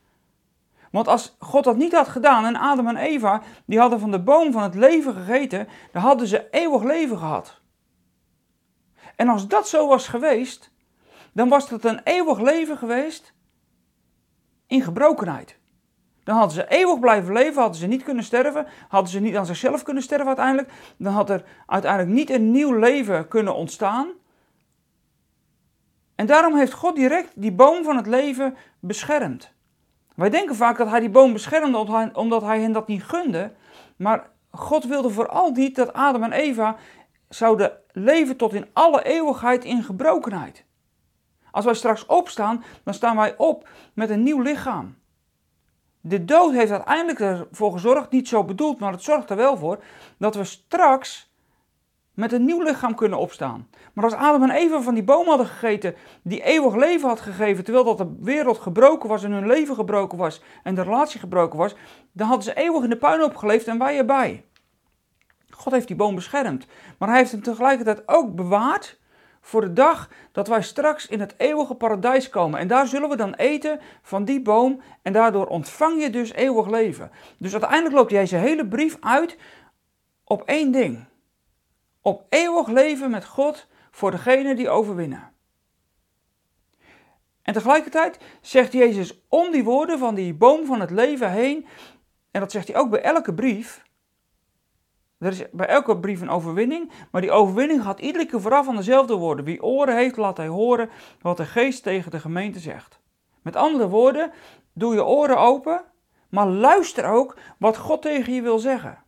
Want 0.92 1.08
als 1.08 1.36
God 1.40 1.64
dat 1.64 1.78
niet 1.78 1.94
had 1.94 2.08
gedaan 2.08 2.46
en 2.46 2.56
Adam 2.56 2.88
en 2.88 2.98
Eva 2.98 3.42
die 3.66 3.80
hadden 3.80 4.00
van 4.00 4.12
de 4.12 4.20
boom 4.20 4.52
van 4.52 4.64
het 4.64 4.76
leven 4.76 5.14
gegeten, 5.14 5.68
dan 5.92 6.02
hadden 6.02 6.28
ze 6.28 6.48
eeuwig 6.50 6.84
leven 6.84 7.18
gehad. 7.18 7.62
En 9.16 9.28
als 9.28 9.48
dat 9.48 9.68
zo 9.68 9.88
was 9.88 10.08
geweest, 10.08 10.72
dan 11.34 11.50
was 11.50 11.70
het 11.70 11.86
een 11.86 12.02
eeuwig 12.04 12.40
leven 12.40 12.78
geweest 12.78 13.34
in 14.68 14.82
gebrokenheid. 14.82 15.60
Dan 16.24 16.36
hadden 16.36 16.56
ze 16.56 16.68
eeuwig 16.68 17.00
blijven 17.00 17.34
leven, 17.34 17.62
hadden 17.62 17.80
ze 17.80 17.88
niet 17.88 18.04
kunnen 18.04 18.24
sterven, 18.24 18.68
hadden 18.88 19.12
ze 19.12 19.20
niet 19.20 19.36
aan 19.36 19.46
zichzelf 19.46 19.84
kunnen 19.84 20.04
sterven 20.04 20.28
uiteindelijk. 20.28 20.72
Dan 20.98 21.14
had 21.14 21.30
er 21.30 21.44
uiteindelijk 21.66 22.14
niet 22.14 22.30
een 22.30 22.52
nieuw 22.52 22.74
leven 22.74 23.28
kunnen 23.28 23.56
ontstaan. 23.56 24.10
En 26.16 26.26
daarom 26.26 26.56
heeft 26.56 26.74
God 26.74 26.96
direct 26.96 27.32
die 27.36 27.52
boom 27.52 27.84
van 27.84 27.96
het 27.96 28.08
leven 28.08 28.56
beschermd. 28.80 29.54
Wij 30.22 30.30
denken 30.30 30.56
vaak 30.56 30.78
dat 30.78 30.90
hij 30.90 31.00
die 31.00 31.10
boom 31.10 31.34
beschermde 31.34 32.10
omdat 32.14 32.42
hij 32.42 32.62
hen 32.62 32.72
dat 32.72 32.88
niet 32.88 33.04
gunde. 33.04 33.52
Maar 33.96 34.30
God 34.52 34.86
wilde 34.86 35.10
vooral 35.10 35.52
niet 35.52 35.76
dat 35.76 35.94
Adam 35.94 36.24
en 36.24 36.32
Eva 36.32 36.76
zouden 37.30 37.72
leven 37.92 38.38
tot 38.38 38.54
in 38.54 38.68
alle 38.74 39.04
eeuwigheid 39.04 39.66
in 39.66 39.84
gebrokenheid. 39.84 40.66
Als 41.52 41.66
wij 41.66 41.74
straks 41.74 42.06
opstaan, 42.06 42.64
dan 42.84 42.94
staan 42.94 43.16
wij 43.16 43.38
op 43.38 43.68
met 43.94 44.10
een 44.10 44.24
nieuw 44.24 44.42
lichaam. 44.42 44.98
De 46.02 46.26
dood 46.26 46.54
heeft 46.54 46.72
uiteindelijk 46.72 47.20
ervoor 47.20 47.72
gezorgd, 47.72 48.12
niet 48.12 48.28
zo 48.28 48.44
bedoeld, 48.44 48.80
maar 48.80 48.92
het 48.92 49.04
zorgt 49.04 49.30
er 49.30 49.36
wel 49.36 49.58
voor, 49.58 49.84
dat 50.18 50.36
we 50.36 50.44
straks 50.44 51.31
met 52.14 52.32
een 52.32 52.46
nieuw 52.46 52.62
lichaam 52.62 52.96
kunnen 52.96 53.20
opstaan. 53.20 53.68
Maar 53.94 54.04
als 54.04 54.14
Adam 54.14 54.44
en 54.44 54.52
Eva 54.52 54.82
van 54.82 54.94
die 54.94 55.04
boom 55.04 55.28
hadden 55.28 55.46
gegeten, 55.46 55.96
die 56.24 56.44
eeuwig 56.44 56.76
leven 56.76 57.08
had 57.08 57.20
gegeven, 57.20 57.64
terwijl 57.64 57.86
dat 57.86 57.98
de 57.98 58.16
wereld 58.20 58.58
gebroken 58.58 59.10
was 59.10 59.24
en 59.24 59.32
hun 59.32 59.48
leven 59.48 59.76
gebroken 59.76 60.18
was 60.18 60.42
en 60.64 60.76
de 60.76 60.82
relatie 60.82 61.20
gebroken 61.20 61.58
was, 61.58 61.76
dan 62.12 62.28
hadden 62.28 62.46
ze 62.46 62.54
eeuwig 62.54 62.84
in 62.84 62.90
de 62.90 62.98
puinhoop 62.98 63.36
geleefd 63.36 63.68
en 63.68 63.78
wij 63.78 63.98
erbij. 63.98 64.46
God 65.50 65.74
heeft 65.74 65.88
die 65.88 65.96
boom 65.96 66.16
beschermd, 66.16 66.66
maar 66.98 67.10
hij 67.10 67.18
heeft 67.18 67.32
hem 67.32 67.44
tegelijkertijd 67.44 68.02
ook 68.06 68.36
bewaard 68.36 69.00
voor 69.42 69.62
de 69.62 69.74
dag 69.74 70.10
dat 70.32 70.48
wij 70.48 70.62
straks 70.62 71.08
in 71.08 71.20
het 71.20 71.34
eeuwige 71.38 71.76
paradijs 71.76 72.30
komen. 72.30 72.60
En 72.60 72.68
daar 72.68 72.88
zullen 72.88 73.10
we 73.10 73.16
dan 73.16 73.34
eten 73.34 73.80
van 74.02 74.26
die 74.26 74.42
boom 74.42 74.82
en 75.02 75.14
daardoor 75.14 75.46
ontvang 75.46 76.02
je 76.02 76.10
dus 76.10 76.34
eeuwig 76.34 76.70
leven. 76.70 77.12
Dus 77.38 77.52
uiteindelijk 77.52 77.96
loopt 77.96 78.10
deze 78.10 78.36
hele 78.36 78.68
brief 78.68 78.98
uit 79.00 79.38
op 80.24 80.42
één 80.46 80.72
ding. 80.72 81.10
Op 82.02 82.26
eeuwig 82.30 82.68
leven 82.68 83.12
met 83.12 83.26
God 83.26 83.68
voor 83.92 84.12
degene 84.12 84.56
die 84.56 84.70
overwinnen. 84.70 85.32
En 87.42 87.54
tegelijkertijd 87.54 88.20
zegt 88.42 88.74
Jezus 88.74 89.22
om 89.28 89.52
die 89.52 89.64
woorden 89.64 90.00
van 90.00 90.16
die 90.16 90.34
boom 90.34 90.66
van 90.66 90.80
het 90.80 90.92
leven 90.92 91.32
heen, 91.32 91.68
en 92.32 92.40
dat 92.40 92.52
zegt 92.52 92.68
hij 92.68 92.78
ook 92.78 92.90
bij 92.90 93.02
elke 93.02 93.34
brief, 93.34 93.84
Er 95.18 95.32
is 95.32 95.44
bij 95.52 95.68
elke 95.68 96.00
brief 96.00 96.22
een 96.22 96.30
overwinning, 96.30 96.92
maar 97.12 97.22
die 97.22 97.32
overwinning 97.32 97.84
gaat 97.84 98.00
iedere 98.00 98.26
keer 98.26 98.42
vooraf 98.42 98.68
aan 98.68 98.76
dezelfde 98.76 99.16
woorden. 99.16 99.46
Wie 99.46 99.64
oren 99.64 99.96
heeft, 99.96 100.18
laat 100.18 100.38
hij 100.38 100.48
horen 100.48 100.90
wat 101.22 101.38
de 101.38 101.46
geest 101.46 101.84
tegen 101.84 102.12
de 102.12 102.20
gemeente 102.20 102.60
zegt. 102.60 103.00
Met 103.42 103.56
andere 103.56 103.88
woorden, 103.88 104.32
doe 104.74 104.94
je 104.94 105.06
oren 105.06 105.38
open, 105.38 105.84
maar 106.30 106.48
luister 106.48 107.06
ook 107.06 107.38
wat 107.58 107.78
God 107.78 108.02
tegen 108.02 108.34
je 108.34 108.42
wil 108.42 108.60
zeggen. 108.60 109.04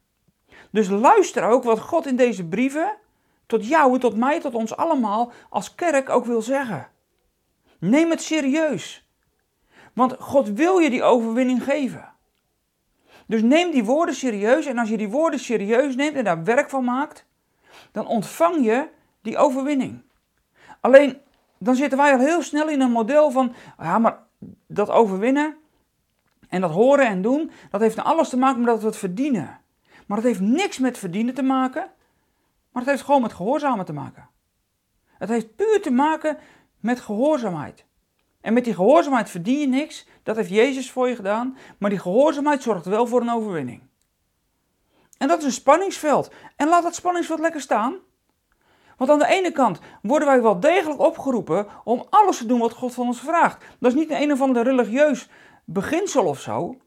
Dus 0.74 0.89
luister 0.89 1.44
ook 1.44 1.63
wat 1.63 1.80
God 1.80 2.06
in 2.06 2.15
deze 2.15 2.46
brieven 2.46 2.98
tot 3.46 3.68
jou, 3.68 4.00
tot 4.00 4.15
mij, 4.15 4.39
tot 4.39 4.53
ons 4.53 4.75
allemaal 4.75 5.32
als 5.50 5.75
kerk 5.75 6.10
ook 6.10 6.25
wil 6.25 6.42
zeggen. 6.42 6.88
Neem 7.80 8.10
het 8.10 8.22
serieus. 8.22 9.08
Want 9.94 10.15
God 10.20 10.50
wil 10.50 10.77
je 10.77 10.89
die 10.89 11.03
overwinning 11.03 11.63
geven. 11.63 12.13
Dus 13.25 13.42
neem 13.42 13.72
die 13.72 13.84
woorden 13.84 14.15
serieus 14.15 14.65
en 14.65 14.77
als 14.77 14.89
je 14.89 14.98
die 14.98 15.10
woorden 15.10 15.39
serieus 15.39 15.96
neemt 15.96 16.15
en 16.15 16.24
daar 16.24 16.44
werk 16.44 16.70
van 16.70 16.84
maakt, 16.84 17.25
dan 17.92 18.08
ontvang 18.08 18.65
je 18.65 18.88
die 19.22 19.38
overwinning. 19.38 20.01
Alleen 20.80 21.22
dan 21.58 21.75
zitten 21.75 21.98
wij 21.98 22.13
al 22.13 22.20
heel 22.20 22.42
snel 22.42 22.70
in 22.70 22.82
een 22.82 22.92
model 22.92 23.32
van, 23.32 23.53
ja, 23.80 24.00
maar 24.00 24.20
dat 24.68 24.89
overwinnen 24.89 25.56
en 26.50 26.62
dat 26.62 26.72
horen 26.72 27.08
en 27.08 27.22
doen, 27.22 27.51
dat 27.70 27.82
heeft 27.82 28.00
alles 28.00 28.30
te 28.30 28.38
maken 28.38 28.60
met 28.60 28.68
dat 28.68 28.80
we 28.80 28.86
het 28.86 28.98
verdienen. 28.98 29.62
Maar 30.07 30.17
dat 30.17 30.25
heeft 30.25 30.39
niks 30.39 30.77
met 30.77 30.98
verdienen 30.98 31.33
te 31.33 31.43
maken, 31.43 31.91
maar 32.72 32.81
het 32.81 32.91
heeft 32.91 33.03
gewoon 33.03 33.22
met 33.22 33.33
gehoorzamen 33.33 33.86
te 33.86 33.93
maken. 33.93 34.29
Het 35.05 35.29
heeft 35.29 35.55
puur 35.55 35.81
te 35.81 35.91
maken 35.91 36.38
met 36.79 37.00
gehoorzaamheid. 37.00 37.86
En 38.41 38.53
met 38.53 38.63
die 38.63 38.74
gehoorzaamheid 38.74 39.29
verdien 39.29 39.60
je 39.60 39.67
niks, 39.67 40.07
dat 40.24 40.36
heeft 40.36 40.50
Jezus 40.50 40.91
voor 40.91 41.10
je 41.10 41.15
gedaan, 41.15 41.57
maar 41.77 41.89
die 41.89 42.00
gehoorzaamheid 42.00 42.63
zorgt 42.63 42.86
wel 42.86 43.07
voor 43.07 43.22
een 43.22 43.31
overwinning. 43.31 43.81
En 45.17 45.27
dat 45.27 45.39
is 45.39 45.45
een 45.45 45.51
spanningsveld. 45.51 46.31
En 46.55 46.67
laat 46.67 46.83
dat 46.83 46.95
spanningsveld 46.95 47.39
lekker 47.39 47.62
staan. 47.62 47.95
Want 48.98 49.10
aan 49.10 49.19
de 49.19 49.27
ene 49.27 49.51
kant 49.51 49.79
worden 50.01 50.27
wij 50.27 50.41
wel 50.41 50.60
degelijk 50.60 51.00
opgeroepen 51.00 51.67
om 51.83 52.05
alles 52.10 52.38
te 52.38 52.45
doen 52.45 52.60
wat 52.60 52.74
God 52.74 52.93
van 52.93 53.07
ons 53.07 53.19
vraagt. 53.19 53.65
Dat 53.79 53.91
is 53.91 53.98
niet 53.98 54.10
een, 54.10 54.22
een 54.22 54.31
of 54.31 54.41
ander 54.41 54.63
religieus 54.63 55.29
beginsel 55.65 56.25
of 56.25 56.39
zo. 56.39 56.77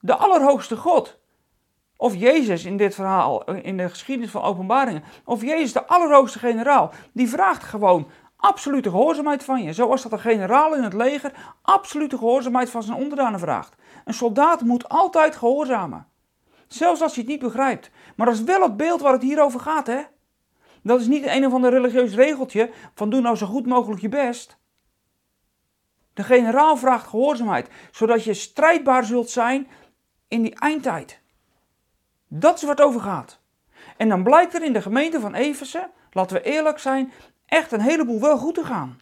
De 0.00 0.14
Allerhoogste 0.14 0.76
God, 0.76 1.18
of 2.00 2.14
Jezus 2.14 2.64
in 2.64 2.76
dit 2.76 2.94
verhaal, 2.94 3.44
in 3.44 3.76
de 3.76 3.88
geschiedenis 3.88 4.30
van 4.30 4.42
openbaringen, 4.42 5.04
of 5.24 5.42
Jezus 5.42 5.72
de 5.72 5.86
Allerhoogste 5.86 6.38
generaal, 6.38 6.92
die 7.12 7.28
vraagt 7.28 7.62
gewoon 7.62 8.08
absolute 8.36 8.90
gehoorzaamheid 8.90 9.44
van 9.44 9.62
je. 9.62 9.72
Zoals 9.72 10.02
dat 10.02 10.12
een 10.12 10.20
generaal 10.20 10.74
in 10.74 10.82
het 10.82 10.92
leger 10.92 11.32
absolute 11.62 12.18
gehoorzaamheid 12.18 12.70
van 12.70 12.82
zijn 12.82 12.98
onderdanen 12.98 13.40
vraagt. 13.40 13.74
Een 14.04 14.14
soldaat 14.14 14.60
moet 14.60 14.88
altijd 14.88 15.36
gehoorzamen. 15.36 16.06
Zelfs 16.66 17.02
als 17.02 17.14
hij 17.14 17.22
het 17.22 17.32
niet 17.32 17.42
begrijpt. 17.42 17.90
Maar 18.16 18.26
dat 18.26 18.34
is 18.34 18.42
wel 18.42 18.62
het 18.62 18.76
beeld 18.76 19.00
waar 19.00 19.12
het 19.12 19.22
hier 19.22 19.42
over 19.42 19.60
gaat, 19.60 19.86
hè? 19.86 20.02
Dat 20.82 21.00
is 21.00 21.06
niet 21.06 21.26
een 21.26 21.46
of 21.46 21.52
ander 21.52 21.70
religieus 21.70 22.14
regeltje 22.14 22.70
van 22.94 23.10
doe 23.10 23.20
nou 23.20 23.36
zo 23.36 23.46
goed 23.46 23.66
mogelijk 23.66 24.00
je 24.00 24.08
best. 24.08 24.58
De 26.14 26.22
generaal 26.22 26.76
vraagt 26.76 27.06
gehoorzaamheid, 27.06 27.68
zodat 27.90 28.24
je 28.24 28.34
strijdbaar 28.34 29.04
zult 29.04 29.30
zijn 29.30 29.68
in 30.28 30.42
die 30.42 30.54
eindtijd. 30.54 31.20
Dat 32.28 32.56
is 32.56 32.62
waar 32.62 32.70
het 32.70 32.84
over 32.84 33.00
gaat. 33.00 33.40
En 33.96 34.08
dan 34.08 34.22
blijkt 34.22 34.54
er 34.54 34.62
in 34.62 34.72
de 34.72 34.82
gemeente 34.82 35.20
van 35.20 35.34
Efeze, 35.34 35.90
laten 36.10 36.36
we 36.36 36.42
eerlijk 36.42 36.78
zijn, 36.78 37.12
echt 37.46 37.72
een 37.72 37.80
heleboel 37.80 38.20
wel 38.20 38.38
goed 38.38 38.54
te 38.54 38.64
gaan. 38.64 39.00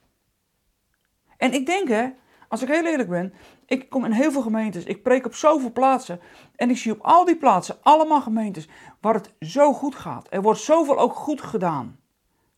En 1.37 1.52
ik 1.52 1.66
denk, 1.66 1.88
hè, 1.88 2.11
als 2.49 2.62
ik 2.62 2.68
heel 2.68 2.87
eerlijk 2.87 3.09
ben, 3.09 3.35
ik 3.66 3.88
kom 3.88 4.04
in 4.04 4.12
heel 4.12 4.33
veel 4.33 4.42
gemeentes, 4.42 4.85
ik 4.85 5.02
preek 5.02 5.26
op 5.26 5.35
zoveel 5.35 5.73
plaatsen 5.73 6.21
en 6.56 6.71
ik 6.71 6.76
zie 6.76 6.92
op 6.92 7.00
al 7.00 7.25
die 7.25 7.37
plaatsen 7.37 7.76
allemaal 7.83 8.21
gemeentes 8.21 8.68
waar 9.00 9.14
het 9.14 9.33
zo 9.40 9.73
goed 9.73 9.95
gaat. 9.95 10.26
Er 10.30 10.42
wordt 10.42 10.61
zoveel 10.61 10.99
ook 10.99 11.14
goed 11.14 11.40
gedaan. 11.40 12.00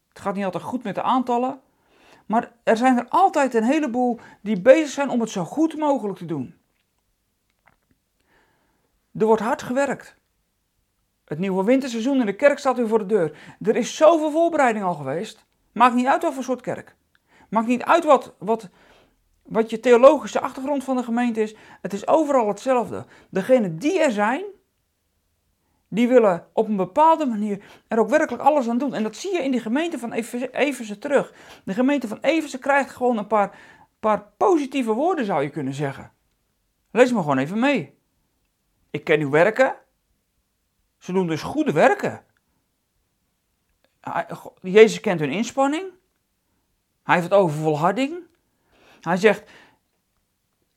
Het 0.08 0.20
gaat 0.20 0.34
niet 0.34 0.44
altijd 0.44 0.62
goed 0.62 0.82
met 0.82 0.94
de 0.94 1.02
aantallen, 1.02 1.60
maar 2.26 2.52
er 2.62 2.76
zijn 2.76 2.98
er 2.98 3.08
altijd 3.08 3.54
een 3.54 3.64
heleboel 3.64 4.20
die 4.40 4.60
bezig 4.60 4.90
zijn 4.90 5.10
om 5.10 5.20
het 5.20 5.30
zo 5.30 5.44
goed 5.44 5.76
mogelijk 5.76 6.18
te 6.18 6.24
doen. 6.24 6.56
Er 9.18 9.26
wordt 9.26 9.42
hard 9.42 9.62
gewerkt. 9.62 10.17
Het 11.28 11.38
nieuwe 11.38 11.64
winterseizoen 11.64 12.20
in 12.20 12.26
de 12.26 12.36
kerk 12.36 12.58
staat 12.58 12.76
weer 12.76 12.88
voor 12.88 12.98
de 12.98 13.06
deur. 13.06 13.56
Er 13.62 13.76
is 13.76 13.96
zoveel 13.96 14.30
voorbereiding 14.30 14.84
al 14.84 14.94
geweest. 14.94 15.46
Maakt 15.72 15.94
niet 15.94 16.06
uit 16.06 16.22
wat 16.22 16.34
voor 16.34 16.42
soort 16.42 16.60
kerk. 16.60 16.96
Maakt 17.50 17.66
niet 17.66 17.82
uit 17.82 18.04
wat, 18.04 18.34
wat, 18.38 18.68
wat 19.42 19.70
je 19.70 19.80
theologische 19.80 20.40
achtergrond 20.40 20.84
van 20.84 20.96
de 20.96 21.02
gemeente 21.02 21.40
is. 21.42 21.54
Het 21.82 21.92
is 21.92 22.06
overal 22.06 22.48
hetzelfde. 22.48 23.06
Degenen 23.30 23.78
die 23.78 24.00
er 24.00 24.10
zijn, 24.10 24.44
die 25.88 26.08
willen 26.08 26.46
op 26.52 26.68
een 26.68 26.76
bepaalde 26.76 27.26
manier 27.26 27.64
er 27.88 27.98
ook 27.98 28.08
werkelijk 28.08 28.42
alles 28.42 28.68
aan 28.68 28.78
doen. 28.78 28.94
En 28.94 29.02
dat 29.02 29.16
zie 29.16 29.32
je 29.32 29.42
in 29.44 29.50
die 29.50 29.60
gemeente 29.60 29.98
van 29.98 30.12
Everse 30.12 30.98
terug. 30.98 31.32
De 31.64 31.74
gemeente 31.74 32.08
van 32.08 32.18
Everse 32.20 32.58
krijgt 32.58 32.90
gewoon 32.90 33.18
een 33.18 33.26
paar, 33.26 33.58
paar 34.00 34.32
positieve 34.36 34.92
woorden, 34.92 35.24
zou 35.24 35.42
je 35.42 35.50
kunnen 35.50 35.74
zeggen. 35.74 36.12
Lees 36.90 37.12
me 37.12 37.18
gewoon 37.18 37.38
even 37.38 37.58
mee. 37.58 37.98
Ik 38.90 39.04
ken 39.04 39.20
uw 39.20 39.30
werken. 39.30 39.74
Ze 40.98 41.12
doen 41.12 41.26
dus 41.26 41.42
goede 41.42 41.72
werken. 41.72 42.24
Jezus 44.60 45.00
kent 45.00 45.20
hun 45.20 45.30
inspanning. 45.30 45.92
Hij 47.02 47.14
heeft 47.14 47.28
het 47.28 47.38
over 47.38 47.58
volharding. 47.58 48.26
Hij 49.00 49.16
zegt 49.16 49.50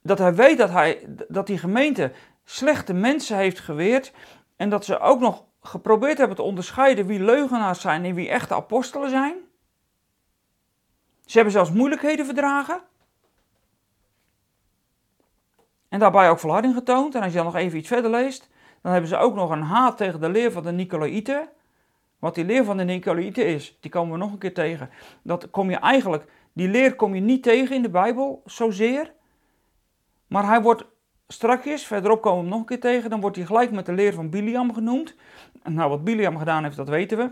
dat 0.01 0.17
hij 0.17 0.35
weet 0.35 0.57
dat, 0.57 0.69
hij, 0.69 1.05
dat 1.27 1.47
die 1.47 1.57
gemeente 1.57 2.11
slechte 2.43 2.93
mensen 2.93 3.37
heeft 3.37 3.59
geweerd. 3.59 4.13
En 4.55 4.69
dat 4.69 4.85
ze 4.85 4.99
ook 4.99 5.19
nog 5.19 5.45
geprobeerd 5.61 6.17
hebben 6.17 6.35
te 6.35 6.41
onderscheiden 6.41 7.05
wie 7.05 7.19
leugenaars 7.19 7.81
zijn 7.81 8.05
en 8.05 8.15
wie 8.15 8.29
echte 8.29 8.53
apostelen 8.53 9.09
zijn. 9.09 9.35
Ze 11.25 11.35
hebben 11.35 11.53
zelfs 11.53 11.71
moeilijkheden 11.71 12.25
verdragen. 12.25 12.81
En 15.89 15.99
daarbij 15.99 16.29
ook 16.29 16.39
volharding 16.39 16.73
getoond. 16.73 17.15
En 17.15 17.21
als 17.21 17.31
je 17.31 17.37
dan 17.37 17.45
nog 17.45 17.55
even 17.55 17.77
iets 17.77 17.87
verder 17.87 18.11
leest, 18.11 18.49
dan 18.81 18.91
hebben 18.91 19.09
ze 19.09 19.17
ook 19.17 19.35
nog 19.35 19.49
een 19.49 19.61
haat 19.61 19.97
tegen 19.97 20.19
de 20.19 20.29
leer 20.29 20.51
van 20.51 20.63
de 20.63 20.71
Nicolaïten. 20.71 21.49
Wat 22.19 22.35
die 22.35 22.45
leer 22.45 22.63
van 22.63 22.77
de 22.77 22.83
Nicolaïten 22.83 23.45
is, 23.45 23.77
die 23.79 23.91
komen 23.91 24.11
we 24.11 24.17
nog 24.17 24.31
een 24.31 24.37
keer 24.37 24.53
tegen. 24.53 24.89
Dat 25.23 25.49
kom 25.49 25.69
je 25.69 25.77
eigenlijk, 25.77 26.25
die 26.53 26.67
leer 26.67 26.95
kom 26.95 27.15
je 27.15 27.21
niet 27.21 27.43
tegen 27.43 27.75
in 27.75 27.81
de 27.81 27.89
Bijbel 27.89 28.41
zozeer. 28.45 29.13
Maar 30.27 30.45
hij 30.45 30.61
wordt 30.61 30.85
strakjes, 31.27 31.87
verderop 31.87 32.21
komen 32.21 32.37
we 32.37 32.43
hem 32.43 32.51
nog 32.51 32.59
een 32.59 32.65
keer 32.65 32.79
tegen, 32.79 33.09
dan 33.09 33.21
wordt 33.21 33.35
hij 33.35 33.45
gelijk 33.45 33.71
met 33.71 33.85
de 33.85 33.93
leer 33.93 34.13
van 34.13 34.29
Biliam 34.29 34.73
genoemd. 34.73 35.15
Nou, 35.63 35.89
wat 35.89 36.03
Biliam 36.03 36.37
gedaan 36.37 36.63
heeft, 36.63 36.75
dat 36.75 36.89
weten 36.89 37.17
we. 37.17 37.31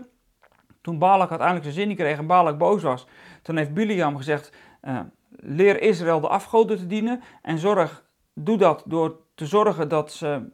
Toen 0.80 0.98
Balak 0.98 1.30
uiteindelijk 1.30 1.62
zijn 1.62 1.78
zin 1.78 1.88
niet 1.88 1.98
kreeg 1.98 2.18
en 2.18 2.26
Balak 2.26 2.58
boos 2.58 2.82
was, 2.82 3.06
toen 3.42 3.56
heeft 3.56 3.74
Biliam 3.74 4.16
gezegd, 4.16 4.52
uh, 4.82 5.00
leer 5.30 5.82
Israël 5.82 6.20
de 6.20 6.28
afgoden 6.28 6.78
te 6.78 6.86
dienen 6.86 7.20
en 7.42 7.58
zorg, 7.58 8.04
doe 8.34 8.56
dat 8.56 8.82
door 8.86 9.20
te 9.34 9.46
zorgen 9.46 9.88
dat 9.88 10.12
ze, 10.12 10.48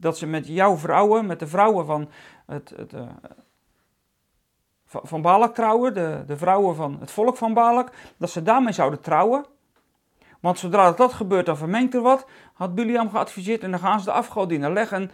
dat 0.00 0.18
ze 0.18 0.26
met 0.26 0.46
jouw 0.46 0.76
vrouwen, 0.76 1.26
met 1.26 1.38
de 1.38 1.46
vrouwen 1.46 1.86
van 1.86 2.08
het, 2.46 2.72
het 2.76 2.92
uh, 2.92 3.00
van 4.84 5.22
Balak 5.22 5.54
trouwen, 5.54 5.94
de, 5.94 6.22
de 6.26 6.36
vrouwen 6.36 6.74
van 6.74 6.96
het 7.00 7.10
volk 7.10 7.36
van 7.36 7.54
Balak, 7.54 7.92
dat 8.16 8.30
ze 8.30 8.42
daarmee 8.42 8.72
zouden 8.72 9.00
trouwen. 9.00 9.44
Want 10.40 10.58
zodra 10.58 10.84
dat, 10.84 10.96
dat 10.96 11.12
gebeurt, 11.12 11.46
dan 11.46 11.56
vermengt 11.56 11.94
er 11.94 12.00
wat, 12.00 12.26
had 12.54 12.74
Biliam 12.74 13.10
geadviseerd 13.10 13.62
en 13.62 13.70
dan 13.70 13.80
gaan 13.80 13.98
ze 13.98 14.04
de 14.04 14.12
afgoden 14.12 14.48
dienen. 14.48 14.72
Leg 14.72 14.92
een, 14.92 15.10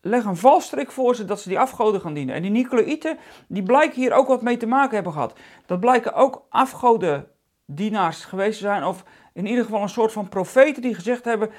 leg 0.00 0.24
een 0.24 0.36
valstrik 0.36 0.90
voor 0.90 1.14
ze 1.14 1.24
dat 1.24 1.40
ze 1.40 1.48
die 1.48 1.58
afgoden 1.58 2.00
gaan 2.00 2.14
dienen. 2.14 2.34
En 2.34 2.42
die 2.42 2.50
Nicolaïten, 2.50 3.18
die 3.48 3.62
blijken 3.62 4.00
hier 4.00 4.12
ook 4.12 4.28
wat 4.28 4.42
mee 4.42 4.56
te 4.56 4.66
maken 4.66 4.94
hebben 4.94 5.12
gehad. 5.12 5.38
Dat 5.66 5.80
blijken 5.80 6.14
ook 6.14 6.46
afgodendienaars 6.48 8.24
geweest 8.24 8.58
te 8.58 8.64
zijn, 8.64 8.84
of 8.84 9.04
in 9.32 9.46
ieder 9.46 9.64
geval 9.64 9.82
een 9.82 9.88
soort 9.88 10.12
van 10.12 10.28
profeten 10.28 10.82
die 10.82 10.94
gezegd 10.94 11.24
hebben 11.24 11.50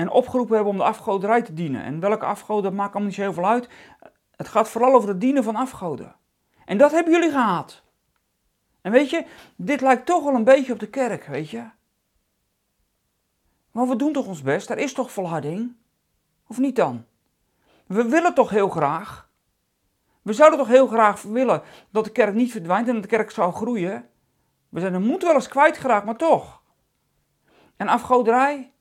en 0.00 0.10
opgeroepen 0.10 0.54
hebben 0.54 0.72
om 0.72 0.78
de 0.78 0.84
afgoderij 0.84 1.42
te 1.42 1.54
dienen. 1.54 1.82
En 1.82 2.00
welke 2.00 2.24
afgoden, 2.24 2.74
maakt 2.74 2.90
allemaal 2.90 3.08
niet 3.08 3.14
zo 3.14 3.22
heel 3.22 3.32
veel 3.32 3.48
uit. 3.48 3.68
Het 4.36 4.48
gaat 4.48 4.68
vooral 4.68 4.94
over 4.94 5.08
het 5.08 5.20
dienen 5.20 5.44
van 5.44 5.56
afgoden. 5.56 6.16
En 6.64 6.78
dat 6.78 6.90
hebben 6.90 7.12
jullie 7.12 7.30
gehad. 7.30 7.82
En 8.80 8.92
weet 8.92 9.10
je, 9.10 9.26
dit 9.56 9.80
lijkt 9.80 10.06
toch 10.06 10.24
wel 10.24 10.34
een 10.34 10.44
beetje 10.44 10.72
op 10.72 10.78
de 10.78 10.88
kerk, 10.88 11.24
weet 11.24 11.50
je. 11.50 11.64
Maar 13.70 13.88
we 13.88 13.96
doen 13.96 14.12
toch 14.12 14.26
ons 14.26 14.42
best, 14.42 14.70
er 14.70 14.78
is 14.78 14.92
toch 14.92 15.12
volharding? 15.12 15.76
Of 16.46 16.58
niet 16.58 16.76
dan? 16.76 17.04
We 17.86 18.04
willen 18.04 18.34
toch 18.34 18.50
heel 18.50 18.68
graag? 18.68 19.28
We 20.22 20.32
zouden 20.32 20.58
toch 20.58 20.68
heel 20.68 20.86
graag 20.86 21.22
willen 21.22 21.62
dat 21.90 22.04
de 22.04 22.12
kerk 22.12 22.34
niet 22.34 22.50
verdwijnt 22.50 22.88
en 22.88 22.94
dat 22.94 23.02
de 23.02 23.08
kerk 23.08 23.30
zou 23.30 23.52
groeien? 23.52 24.08
We 24.68 24.80
zijn 24.80 24.92
de 24.92 24.98
moed 24.98 25.22
wel 25.22 25.34
eens 25.34 25.48
kwijtgeraakt, 25.48 26.04
maar 26.04 26.16
toch. 26.16 26.62
En 27.76 27.88
afgoderij? 27.88 28.72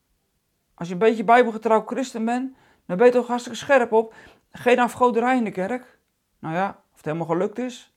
Als 0.79 0.87
je 0.87 0.93
een 0.93 0.99
beetje 0.99 1.23
bijbelgetrouw 1.23 1.83
christen 1.85 2.25
bent, 2.25 2.55
dan 2.85 2.97
ben 2.97 3.05
je 3.05 3.11
toch 3.11 3.27
hartstikke 3.27 3.57
scherp 3.57 3.91
op. 3.91 4.13
Geen 4.51 4.79
afgoderij 4.79 5.37
in 5.37 5.43
de 5.43 5.51
kerk. 5.51 5.99
Nou 6.39 6.55
ja, 6.55 6.69
of 6.69 6.95
het 6.95 7.05
helemaal 7.05 7.27
gelukt 7.27 7.57
is. 7.57 7.93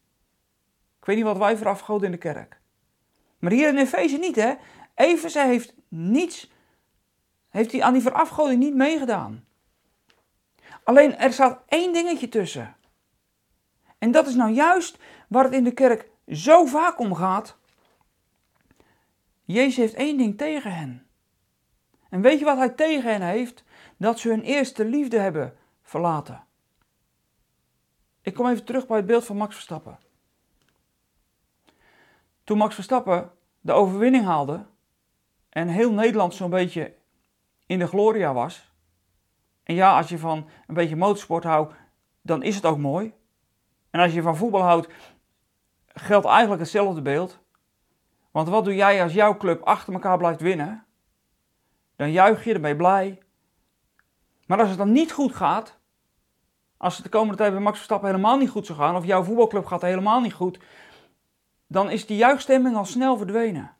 Ik 0.99 1.05
weet 1.05 1.17
niet 1.17 1.25
wat 1.25 1.37
wij 1.37 1.57
voor 1.57 1.69
afgoden 1.69 2.07
in 2.07 2.13
de 2.13 2.19
kerk. 2.19 2.61
Maar 3.39 3.53
hier 3.53 3.69
in 3.69 3.77
Efeze 3.77 4.17
niet, 4.17 4.37
hè. 4.37 4.55
Efeze 4.95 5.41
heeft 5.41 5.75
niets, 5.89 6.53
heeft 7.49 7.73
hij 7.73 7.83
aan 7.83 7.93
die 7.93 8.03
verafgoding 8.03 8.59
niet 8.59 8.75
meegedaan. 8.75 9.45
Alleen 10.85 11.17
er 11.17 11.33
staat 11.33 11.63
één 11.67 11.93
dingetje 11.93 12.29
tussen. 12.29 12.77
En 13.99 14.11
dat 14.11 14.27
is 14.27 14.35
nou 14.35 14.51
juist 14.51 14.99
waar 15.29 15.45
het 15.45 15.53
in 15.53 15.65
de 15.65 15.73
kerk 15.75 16.09
zo 16.29 16.65
vaak 16.65 16.99
om 16.99 17.15
gaat. 17.15 17.57
Jezus 19.45 19.77
heeft 19.77 19.95
één 19.95 20.19
ding 20.19 20.39
tegen 20.39 20.75
hen. 20.75 21.07
En 22.13 22.21
weet 22.21 22.39
je 22.39 22.45
wat 22.45 22.57
hij 22.57 22.69
tegen 22.69 23.11
hen 23.11 23.23
heeft? 23.23 23.65
Dat 23.97 24.19
ze 24.19 24.29
hun 24.29 24.43
eerste 24.43 24.85
liefde 24.85 25.19
hebben 25.19 25.57
verlaten. 25.83 26.45
Ik 28.23 28.35
kom 28.35 28.47
even 28.47 28.65
terug 28.65 28.87
bij 28.87 28.97
het 28.97 29.07
beeld 29.07 29.25
van 29.25 29.37
Max 29.37 29.55
Verstappen. 29.55 29.99
Toen 32.45 32.59
Max 32.59 32.75
Verstappen 32.75 33.31
de 33.61 33.73
overwinning 33.73 34.25
haalde 34.25 34.67
en 35.49 35.69
heel 35.69 35.93
Nederland 35.93 36.35
zo'n 36.35 36.51
beetje 36.51 36.95
in 37.67 37.79
de 37.79 37.87
gloria 37.87 38.33
was. 38.33 38.73
En 39.63 39.75
ja, 39.75 39.97
als 39.97 40.09
je 40.09 40.19
van 40.19 40.49
een 40.67 40.75
beetje 40.75 40.97
motorsport 40.97 41.45
houdt, 41.45 41.75
dan 42.23 42.43
is 42.43 42.55
het 42.55 42.67
ook 42.67 42.79
mooi. 42.79 43.15
En 43.91 44.01
als 44.01 44.13
je 44.13 44.23
van 44.23 44.37
voetbal 44.37 44.63
houdt, 44.63 44.89
geldt 45.87 46.27
eigenlijk 46.27 46.61
hetzelfde 46.61 47.03
beeld. 47.03 47.39
Want 48.31 48.49
wat 48.49 48.65
doe 48.65 48.75
jij 48.75 49.03
als 49.03 49.13
jouw 49.13 49.37
club 49.37 49.63
achter 49.63 49.93
elkaar 49.93 50.19
blijft 50.19 50.41
winnen? 50.41 50.87
Dan 52.03 52.13
juich 52.13 52.45
je, 52.45 52.55
ermee 52.55 52.77
blij. 52.77 53.19
Maar 54.47 54.59
als 54.59 54.69
het 54.69 54.79
dan 54.79 54.93
niet 54.93 55.13
goed 55.13 55.35
gaat, 55.35 55.79
als 56.77 56.95
het 56.95 57.05
de 57.05 57.11
komende 57.11 57.37
tijd 57.37 57.53
bij 57.53 57.61
Max 57.61 57.77
Verstappen 57.77 58.09
helemaal 58.09 58.37
niet 58.37 58.51
goed 58.51 58.67
zou 58.67 58.79
gaan, 58.79 58.97
of 58.97 59.05
jouw 59.05 59.23
voetbalclub 59.23 59.67
gaat 59.67 59.83
helemaal 59.83 60.21
niet 60.21 60.33
goed, 60.33 60.59
dan 61.67 61.91
is 61.91 62.07
die 62.07 62.17
juichstemming 62.17 62.77
al 62.77 62.85
snel 62.85 63.17
verdwenen. 63.17 63.77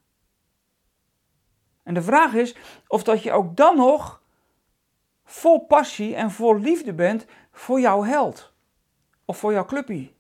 En 1.83 1.95
de 1.95 2.03
vraag 2.03 2.35
is 2.35 2.57
of 2.87 3.03
dat 3.03 3.23
je 3.23 3.33
ook 3.33 3.57
dan 3.57 3.77
nog 3.77 4.23
vol 5.25 5.67
passie 5.67 6.15
en 6.15 6.31
vol 6.31 6.59
liefde 6.59 6.93
bent 6.93 7.27
voor 7.51 7.81
jouw 7.81 8.03
held 8.05 8.53
of 9.25 9.39
voor 9.39 9.53
jouw 9.53 9.65
clubje. 9.65 10.13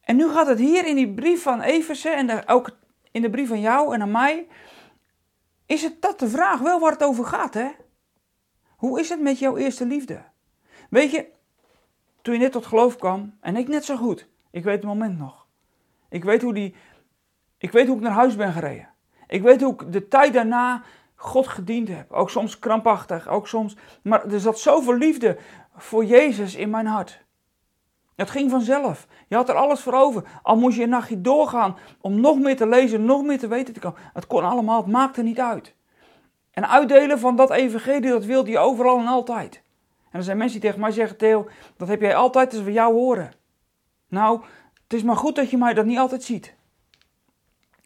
En 0.00 0.16
nu 0.16 0.28
gaat 0.28 0.46
het 0.46 0.58
hier 0.58 0.86
in 0.86 0.96
die 0.96 1.14
brief 1.14 1.42
van 1.42 1.60
Eversen 1.60 2.16
en 2.16 2.48
ook 2.48 2.80
in 3.12 3.22
de 3.22 3.30
brief 3.30 3.48
van 3.48 3.60
jou 3.60 3.94
en 3.94 4.02
aan 4.02 4.10
mij, 4.10 4.46
is 5.66 5.82
het 5.82 6.02
dat 6.02 6.18
de 6.18 6.28
vraag 6.28 6.60
wel 6.60 6.80
waar 6.80 6.92
het 6.92 7.04
over 7.04 7.24
gaat, 7.24 7.54
hè? 7.54 7.70
Hoe 8.76 9.00
is 9.00 9.08
het 9.08 9.20
met 9.20 9.38
jouw 9.38 9.56
eerste 9.56 9.86
liefde? 9.86 10.22
Weet 10.90 11.10
je, 11.10 11.26
toen 12.22 12.34
je 12.34 12.40
net 12.40 12.52
tot 12.52 12.66
geloof 12.66 12.96
kwam, 12.96 13.36
en 13.40 13.56
ik 13.56 13.68
net 13.68 13.84
zo 13.84 13.96
goed, 13.96 14.28
ik 14.50 14.64
weet 14.64 14.76
het 14.76 14.84
moment 14.84 15.18
nog. 15.18 15.46
Ik 16.08 16.24
weet 16.24 16.42
hoe, 16.42 16.54
die, 16.54 16.74
ik, 17.58 17.72
weet 17.72 17.86
hoe 17.86 17.96
ik 17.96 18.02
naar 18.02 18.12
huis 18.12 18.36
ben 18.36 18.52
gereden. 18.52 18.88
Ik 19.26 19.42
weet 19.42 19.60
hoe 19.60 19.72
ik 19.72 19.92
de 19.92 20.08
tijd 20.08 20.32
daarna 20.32 20.82
God 21.14 21.48
gediend 21.48 21.88
heb. 21.88 22.12
Ook 22.12 22.30
soms 22.30 22.58
krampachtig, 22.58 23.28
ook 23.28 23.48
soms. 23.48 23.76
Maar 24.02 24.26
er 24.32 24.40
zat 24.40 24.58
zoveel 24.58 24.94
liefde 24.94 25.38
voor 25.76 26.04
Jezus 26.04 26.54
in 26.54 26.70
mijn 26.70 26.86
hart. 26.86 27.24
Het 28.16 28.30
ging 28.30 28.50
vanzelf. 28.50 29.06
Je 29.28 29.34
had 29.34 29.48
er 29.48 29.54
alles 29.54 29.80
voor 29.80 29.94
over. 29.94 30.24
Al 30.42 30.56
moest 30.56 30.76
je 30.76 30.82
een 30.82 30.88
nachtje 30.88 31.20
doorgaan 31.20 31.76
om 32.00 32.20
nog 32.20 32.38
meer 32.38 32.56
te 32.56 32.66
lezen, 32.66 33.04
nog 33.04 33.22
meer 33.22 33.38
te 33.38 33.48
weten 33.48 33.74
te 33.74 33.80
komen. 33.80 34.00
Het 34.12 34.26
kon 34.26 34.44
allemaal, 34.44 34.82
het 34.82 34.92
maakte 34.92 35.22
niet 35.22 35.40
uit. 35.40 35.74
En 36.50 36.68
uitdelen 36.68 37.18
van 37.18 37.36
dat 37.36 37.50
evangelie, 37.50 38.10
dat 38.10 38.24
wilde 38.24 38.50
je 38.50 38.58
overal 38.58 38.98
en 38.98 39.06
altijd. 39.06 39.62
En 40.10 40.18
er 40.18 40.24
zijn 40.24 40.36
mensen 40.36 40.60
die 40.60 40.68
tegen 40.68 40.82
mij 40.82 40.90
zeggen, 40.90 41.16
Theo, 41.16 41.48
dat 41.76 41.88
heb 41.88 42.00
jij 42.00 42.16
altijd 42.16 42.52
als 42.52 42.62
we 42.62 42.72
jou 42.72 42.94
horen. 42.94 43.32
Nou, 44.08 44.40
het 44.82 44.92
is 44.92 45.02
maar 45.02 45.16
goed 45.16 45.36
dat 45.36 45.50
je 45.50 45.56
mij 45.56 45.74
dat 45.74 45.86
niet 45.86 45.98
altijd 45.98 46.22
ziet. 46.22 46.54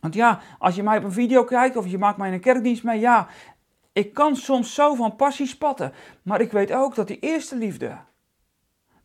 Want 0.00 0.14
ja, 0.14 0.40
als 0.58 0.74
je 0.74 0.82
mij 0.82 0.98
op 0.98 1.04
een 1.04 1.12
video 1.12 1.44
kijkt 1.44 1.76
of 1.76 1.86
je 1.86 1.98
maakt 1.98 2.18
mij 2.18 2.32
een 2.32 2.40
kerkdienst 2.40 2.84
mee, 2.84 3.00
ja, 3.00 3.28
ik 3.92 4.14
kan 4.14 4.36
soms 4.36 4.74
zo 4.74 4.94
van 4.94 5.16
passie 5.16 5.46
spatten. 5.46 5.92
Maar 6.22 6.40
ik 6.40 6.52
weet 6.52 6.72
ook 6.72 6.94
dat 6.94 7.06
die 7.06 7.18
eerste 7.18 7.56
liefde, 7.56 7.96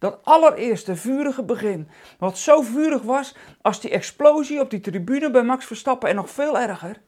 dat 0.02 0.20
allereerste 0.24 0.96
vurige 0.96 1.44
begin, 1.44 1.90
wat 2.20 2.38
zo 2.38 2.62
vurig 2.62 3.02
was 3.02 3.36
als 3.62 3.82
die 3.82 3.92
explosie 3.92 4.60
op 4.60 4.70
die 4.70 4.80
tribune 4.80 5.32
bij 5.32 5.44
Max 5.44 5.66
Verstappen 5.66 6.10
en 6.10 6.16
nog 6.16 6.30
veel 6.30 6.60
erger, 6.60 7.02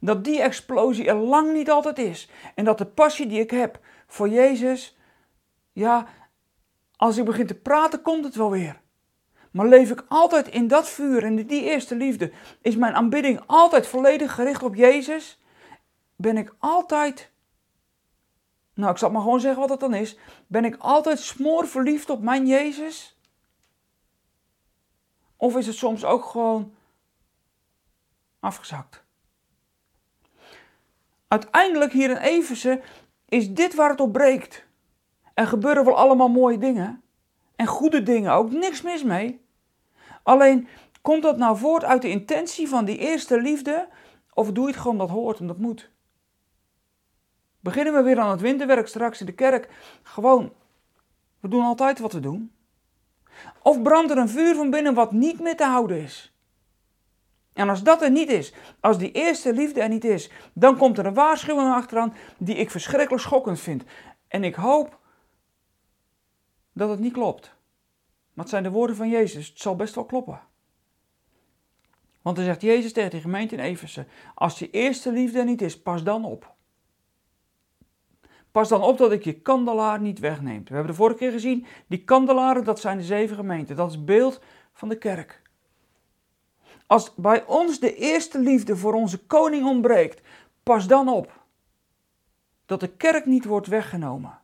dat 0.00 0.24
die 0.24 0.42
explosie 0.42 1.06
er 1.06 1.14
lang 1.14 1.52
niet 1.52 1.70
altijd 1.70 1.98
is. 1.98 2.30
En 2.54 2.64
dat 2.64 2.78
de 2.78 2.86
passie 2.86 3.26
die 3.26 3.40
ik 3.40 3.50
heb 3.50 3.78
voor 4.06 4.28
Jezus, 4.28 4.96
ja, 5.72 6.06
als 6.96 7.16
ik 7.16 7.24
begin 7.24 7.46
te 7.46 7.54
praten, 7.54 8.02
komt 8.02 8.24
het 8.24 8.34
wel 8.34 8.50
weer. 8.50 8.80
Maar 9.50 9.66
leef 9.66 9.90
ik 9.90 10.04
altijd 10.08 10.48
in 10.48 10.68
dat 10.68 10.88
vuur 10.88 11.24
en 11.24 11.46
die 11.46 11.62
eerste 11.62 11.96
liefde, 11.96 12.32
is 12.62 12.76
mijn 12.76 12.94
aanbidding 12.94 13.40
altijd 13.46 13.86
volledig 13.86 14.34
gericht 14.34 14.62
op 14.62 14.74
Jezus, 14.74 15.40
ben 16.16 16.36
ik 16.36 16.54
altijd, 16.58 17.30
nou 18.78 18.92
ik 18.92 18.98
zal 18.98 19.10
maar 19.10 19.22
gewoon 19.22 19.40
zeggen 19.40 19.60
wat 19.60 19.70
het 19.70 19.80
dan 19.80 19.94
is, 19.94 20.16
ben 20.46 20.64
ik 20.64 20.76
altijd 20.78 21.18
smoor 21.18 21.66
verliefd 21.66 22.10
op 22.10 22.22
mijn 22.22 22.46
Jezus? 22.46 23.18
Of 25.36 25.56
is 25.56 25.66
het 25.66 25.76
soms 25.76 26.04
ook 26.04 26.24
gewoon 26.24 26.74
afgezakt? 28.40 29.04
Uiteindelijk 31.28 31.92
hier 31.92 32.10
in 32.10 32.16
Eversen 32.16 32.80
is 33.28 33.54
dit 33.54 33.74
waar 33.74 33.90
het 33.90 34.00
op 34.00 34.12
breekt. 34.12 34.64
Er 35.34 35.46
gebeuren 35.46 35.84
wel 35.84 35.96
allemaal 35.96 36.28
mooie 36.28 36.58
dingen. 36.58 37.02
En 37.56 37.66
goede 37.66 38.02
dingen 38.02 38.32
ook, 38.32 38.50
niks 38.50 38.82
mis 38.82 39.02
mee. 39.02 39.44
Alleen 40.22 40.68
komt 41.02 41.22
dat 41.22 41.36
nou 41.36 41.56
voort 41.56 41.84
uit 41.84 42.02
de 42.02 42.10
intentie 42.10 42.68
van 42.68 42.84
die 42.84 42.98
eerste 42.98 43.40
liefde? 43.40 43.88
Of 44.34 44.52
doe 44.52 44.66
je 44.66 44.72
het 44.72 44.80
gewoon 44.80 44.98
dat 44.98 45.10
hoort 45.10 45.38
en 45.38 45.46
dat 45.46 45.58
moet? 45.58 45.90
Beginnen 47.60 47.94
we 47.94 48.02
weer 48.02 48.18
aan 48.18 48.30
het 48.30 48.40
winterwerk 48.40 48.88
straks 48.88 49.20
in 49.20 49.26
de 49.26 49.32
kerk? 49.32 49.68
Gewoon, 50.02 50.52
we 51.40 51.48
doen 51.48 51.64
altijd 51.64 51.98
wat 51.98 52.12
we 52.12 52.20
doen. 52.20 52.52
Of 53.62 53.82
brandt 53.82 54.10
er 54.10 54.18
een 54.18 54.28
vuur 54.28 54.54
van 54.54 54.70
binnen 54.70 54.94
wat 54.94 55.12
niet 55.12 55.40
meer 55.40 55.56
te 55.56 55.64
houden 55.64 56.02
is? 56.02 56.32
En 57.52 57.68
als 57.68 57.82
dat 57.82 58.02
er 58.02 58.10
niet 58.10 58.28
is, 58.28 58.54
als 58.80 58.98
die 58.98 59.12
eerste 59.12 59.52
liefde 59.52 59.80
er 59.80 59.88
niet 59.88 60.04
is, 60.04 60.30
dan 60.52 60.76
komt 60.76 60.98
er 60.98 61.06
een 61.06 61.14
waarschuwing 61.14 61.72
achteraan 61.72 62.14
die 62.38 62.54
ik 62.54 62.70
verschrikkelijk 62.70 63.22
schokkend 63.22 63.60
vind. 63.60 63.84
En 64.28 64.44
ik 64.44 64.54
hoop 64.54 64.98
dat 66.72 66.88
het 66.88 66.98
niet 66.98 67.12
klopt. 67.12 67.56
Maar 68.34 68.48
zijn 68.48 68.62
de 68.62 68.70
woorden 68.70 68.96
van 68.96 69.08
Jezus, 69.08 69.48
het 69.48 69.60
zal 69.60 69.76
best 69.76 69.94
wel 69.94 70.04
kloppen. 70.04 70.40
Want 72.22 72.36
dan 72.36 72.44
zegt 72.44 72.62
Jezus 72.62 72.92
tegen 72.92 73.10
de 73.10 73.20
gemeente 73.20 73.54
in 73.54 73.60
Efeze, 73.60 74.06
als 74.34 74.58
die 74.58 74.70
eerste 74.70 75.12
liefde 75.12 75.38
er 75.38 75.44
niet 75.44 75.62
is, 75.62 75.82
pas 75.82 76.02
dan 76.02 76.24
op. 76.24 76.54
Pas 78.52 78.68
dan 78.68 78.82
op 78.82 78.98
dat 78.98 79.12
ik 79.12 79.24
je 79.24 79.40
kandelaar 79.40 80.00
niet 80.00 80.18
wegneem. 80.18 80.64
We 80.64 80.74
hebben 80.74 80.90
de 80.92 80.98
vorige 80.98 81.18
keer 81.18 81.30
gezien, 81.30 81.66
die 81.86 82.04
kandelaren, 82.04 82.64
dat 82.64 82.80
zijn 82.80 82.98
de 82.98 83.04
zeven 83.04 83.36
gemeenten. 83.36 83.76
Dat 83.76 83.90
is 83.90 84.04
beeld 84.04 84.40
van 84.72 84.88
de 84.88 84.98
kerk. 84.98 85.42
Als 86.86 87.14
bij 87.14 87.44
ons 87.44 87.80
de 87.80 87.94
eerste 87.94 88.38
liefde 88.38 88.76
voor 88.76 88.94
onze 88.94 89.26
koning 89.26 89.64
ontbreekt, 89.66 90.20
pas 90.62 90.86
dan 90.86 91.08
op 91.08 91.46
dat 92.66 92.80
de 92.80 92.96
kerk 92.96 93.26
niet 93.26 93.44
wordt 93.44 93.66
weggenomen. 93.66 94.40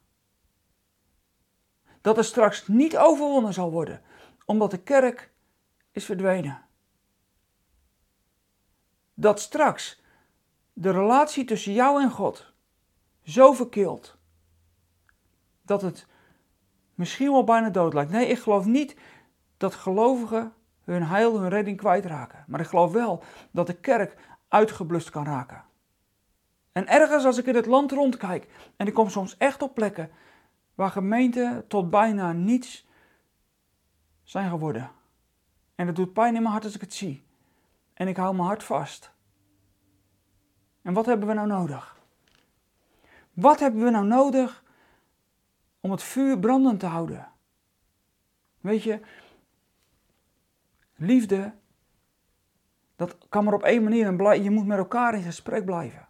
Dat 2.00 2.16
er 2.16 2.24
straks 2.24 2.66
niet 2.66 2.96
overwonnen 2.96 3.52
zal 3.52 3.70
worden, 3.70 4.02
omdat 4.44 4.70
de 4.70 4.82
kerk 4.82 5.32
is 5.92 6.04
verdwenen. 6.04 6.62
Dat 9.14 9.40
straks 9.40 10.02
de 10.72 10.90
relatie 10.90 11.44
tussen 11.44 11.72
jou 11.72 12.02
en 12.02 12.10
God 12.10 12.53
zo 13.24 13.52
verkilt 13.52 14.16
dat 15.62 15.82
het 15.82 16.06
misschien 16.94 17.30
wel 17.30 17.44
bijna 17.44 17.70
dood 17.70 17.94
lijkt. 17.94 18.10
Nee, 18.10 18.26
ik 18.26 18.38
geloof 18.38 18.64
niet 18.64 18.96
dat 19.56 19.74
gelovigen 19.74 20.52
hun 20.84 21.02
heil, 21.02 21.40
hun 21.40 21.48
redding 21.48 21.76
kwijtraken. 21.76 22.44
Maar 22.46 22.60
ik 22.60 22.66
geloof 22.66 22.92
wel 22.92 23.22
dat 23.50 23.66
de 23.66 23.74
kerk 23.80 24.16
uitgeblust 24.48 25.10
kan 25.10 25.24
raken. 25.24 25.64
En 26.72 26.86
ergens 26.86 27.24
als 27.24 27.38
ik 27.38 27.46
in 27.46 27.54
het 27.54 27.66
land 27.66 27.92
rondkijk, 27.92 28.48
en 28.76 28.86
ik 28.86 28.94
kom 28.94 29.08
soms 29.08 29.36
echt 29.36 29.62
op 29.62 29.74
plekken 29.74 30.10
waar 30.74 30.90
gemeenten 30.90 31.66
tot 31.66 31.90
bijna 31.90 32.32
niets 32.32 32.86
zijn 34.22 34.50
geworden. 34.50 34.90
En 35.74 35.86
het 35.86 35.96
doet 35.96 36.12
pijn 36.12 36.34
in 36.34 36.40
mijn 36.40 36.52
hart 36.52 36.64
als 36.64 36.74
ik 36.74 36.80
het 36.80 36.94
zie. 36.94 37.24
En 37.94 38.08
ik 38.08 38.16
hou 38.16 38.34
mijn 38.34 38.46
hart 38.46 38.64
vast. 38.64 39.12
En 40.82 40.92
wat 40.92 41.06
hebben 41.06 41.28
we 41.28 41.34
nou 41.34 41.46
nodig? 41.46 42.02
Wat 43.34 43.60
hebben 43.60 43.84
we 43.84 43.90
nou 43.90 44.06
nodig 44.06 44.64
om 45.80 45.90
het 45.90 46.02
vuur 46.02 46.38
brandend 46.38 46.80
te 46.80 46.86
houden? 46.86 47.28
Weet 48.60 48.82
je, 48.82 49.00
Liefde, 50.96 51.52
dat 52.96 53.16
kan 53.28 53.44
maar 53.44 53.54
op 53.54 53.62
één 53.62 53.82
manier. 53.82 54.06
En 54.06 54.42
je 54.42 54.50
moet 54.50 54.66
met 54.66 54.78
elkaar 54.78 55.14
in 55.14 55.22
gesprek 55.22 55.64
blijven. 55.64 56.08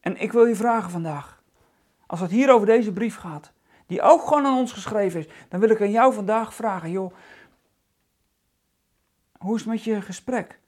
En 0.00 0.16
ik 0.16 0.32
wil 0.32 0.44
je 0.44 0.56
vragen 0.56 0.90
vandaag, 0.90 1.42
als 2.06 2.20
het 2.20 2.30
hier 2.30 2.52
over 2.52 2.66
deze 2.66 2.92
brief 2.92 3.16
gaat, 3.16 3.52
die 3.86 4.02
ook 4.02 4.22
gewoon 4.22 4.46
aan 4.46 4.58
ons 4.58 4.72
geschreven 4.72 5.20
is, 5.20 5.28
dan 5.48 5.60
wil 5.60 5.70
ik 5.70 5.80
aan 5.80 5.90
jou 5.90 6.14
vandaag 6.14 6.54
vragen, 6.54 6.90
joh, 6.90 7.14
hoe 9.38 9.54
is 9.54 9.60
het 9.60 9.70
met 9.70 9.84
je 9.84 10.02
gesprek? 10.02 10.60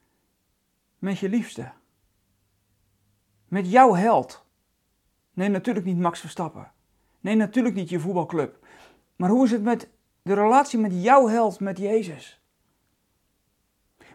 Met 0.99 1.19
je 1.19 1.29
liefste? 1.29 1.73
Met 3.49 3.71
jouw 3.71 3.95
held? 3.95 4.47
Nee, 5.39 5.49
natuurlijk 5.49 5.87
niet 5.87 5.99
Max 5.99 6.21
Verstappen. 6.21 6.73
Nee, 7.21 7.35
natuurlijk 7.35 7.75
niet 7.75 7.89
je 7.89 8.01
voetbalclub. 8.01 8.67
Maar 9.17 9.31
hoe 9.31 9.45
is 9.45 9.51
het 9.51 9.63
met 9.63 9.89
de 10.23 10.35
relatie 10.35 10.79
met 10.79 10.93
jouw 10.95 11.29
held, 11.29 11.61
met 11.61 11.79
Jezus? 11.79 12.41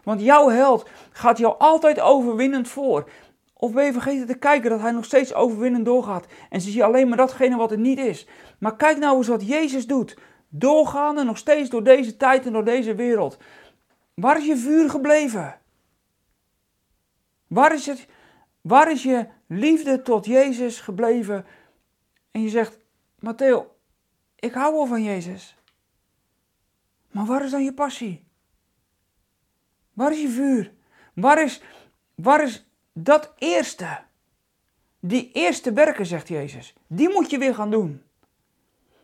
Want 0.02 0.20
jouw 0.20 0.48
held 0.48 0.88
gaat 1.10 1.38
jou 1.38 1.58
altijd 1.58 2.00
overwinnend 2.00 2.68
voor. 2.68 3.10
Of 3.54 3.72
ben 3.72 3.84
je 3.84 3.92
vergeten 3.92 4.26
te 4.26 4.38
kijken 4.38 4.70
dat 4.70 4.80
hij 4.80 4.90
nog 4.90 5.04
steeds 5.04 5.34
overwinnend 5.34 5.84
doorgaat 5.84 6.26
en 6.50 6.60
zie 6.60 6.74
je 6.74 6.84
alleen 6.84 7.08
maar 7.08 7.16
datgene 7.16 7.56
wat 7.56 7.70
er 7.70 7.78
niet 7.78 7.98
is. 7.98 8.26
Maar 8.58 8.76
kijk 8.76 8.98
nou 8.98 9.16
eens 9.16 9.28
wat 9.28 9.46
Jezus 9.46 9.86
doet. 9.86 10.18
Doorgaande 10.48 11.24
nog 11.24 11.38
steeds 11.38 11.70
door 11.70 11.84
deze 11.84 12.16
tijd 12.16 12.46
en 12.46 12.52
door 12.52 12.64
deze 12.64 12.94
wereld. 12.94 13.38
Waar 14.14 14.38
is 14.38 14.46
je 14.46 14.56
vuur 14.56 14.90
gebleven? 14.90 15.60
Waar 17.46 17.74
is, 17.74 17.86
het, 17.86 18.06
waar 18.60 18.90
is 18.90 19.02
je 19.02 19.26
liefde 19.46 20.02
tot 20.02 20.26
Jezus 20.26 20.80
gebleven? 20.80 21.46
En 22.30 22.42
je 22.42 22.48
zegt, 22.48 22.78
Matteo, 23.18 23.76
ik 24.34 24.52
hou 24.52 24.74
wel 24.74 24.86
van 24.86 25.02
Jezus. 25.02 25.56
Maar 27.10 27.26
waar 27.26 27.44
is 27.44 27.50
dan 27.50 27.64
je 27.64 27.74
passie? 27.74 28.24
Waar 29.92 30.12
is 30.12 30.20
je 30.20 30.28
vuur? 30.28 30.72
Waar 31.14 31.42
is, 31.42 31.62
waar 32.14 32.42
is 32.42 32.66
dat 32.92 33.32
eerste? 33.38 34.02
Die 35.00 35.32
eerste 35.32 35.72
werken, 35.72 36.06
zegt 36.06 36.28
Jezus, 36.28 36.74
die 36.86 37.08
moet 37.08 37.30
je 37.30 37.38
weer 37.38 37.54
gaan 37.54 37.70
doen. 37.70 38.02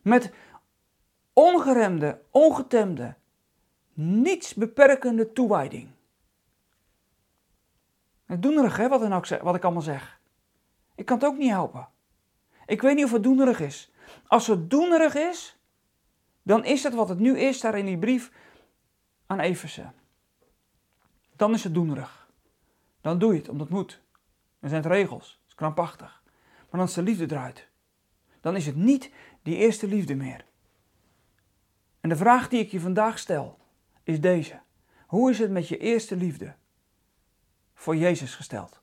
Met 0.03 0.33
ongeremde, 1.33 2.21
ongetemde, 2.31 3.15
niets 3.93 4.55
beperkende 4.55 5.33
toewijding. 5.33 5.89
Het 8.25 8.43
doenerig, 8.43 8.77
hè, 8.77 8.89
wat 9.43 9.55
ik 9.55 9.65
allemaal 9.65 9.83
zeg. 9.83 10.20
Ik 11.01 11.07
kan 11.07 11.19
het 11.19 11.27
ook 11.27 11.39
niet 11.39 11.51
helpen. 11.51 11.89
Ik 12.67 12.83
weet 12.83 12.95
niet 12.95 13.05
of 13.05 13.13
het 13.13 13.23
doenerig 13.23 13.61
is. 13.61 13.93
Als 14.27 14.47
het 14.47 14.71
doenerig 14.71 15.15
is, 15.15 15.59
dan 16.43 16.65
is 16.65 16.83
het 16.83 16.95
wat 16.95 17.09
het 17.09 17.19
nu 17.19 17.39
is 17.39 17.61
daar 17.61 17.79
in 17.79 17.85
die 17.85 17.99
brief 17.99 18.33
aan 19.27 19.41
Efeze. 19.41 19.93
Dan 21.37 21.55
is 21.55 21.65
het 21.65 21.75
doenerig. 21.75 22.31
Dan 23.01 23.19
doe 23.19 23.33
je 23.33 23.39
het 23.39 23.49
omdat 23.49 23.67
het 23.67 23.77
moet. 23.77 24.03
Dan 24.59 24.71
zijn 24.71 24.83
het 24.83 24.93
regels. 24.93 25.31
Het 25.31 25.49
is 25.49 25.55
krampachtig. 25.55 26.23
Maar 26.71 26.81
als 26.81 26.95
de 26.95 27.03
liefde 27.03 27.27
draait, 27.27 27.69
dan 28.41 28.57
is 28.57 28.67
het 28.67 28.77
niet 28.77 29.11
die 29.43 29.57
eerste 29.57 29.87
liefde 29.87 30.15
meer. 30.15 30.45
En 32.01 32.09
de 32.09 32.17
vraag 32.17 32.49
die 32.49 32.61
ik 32.61 32.71
je 32.71 32.81
vandaag 32.81 33.19
stel, 33.19 33.59
is 34.03 34.21
deze. 34.21 34.61
Hoe 35.07 35.31
is 35.31 35.39
het 35.39 35.51
met 35.51 35.69
je 35.69 35.79
eerste 35.79 36.17
liefde 36.17 36.55
voor 37.75 37.97
Jezus 37.97 38.35
gesteld? 38.35 38.80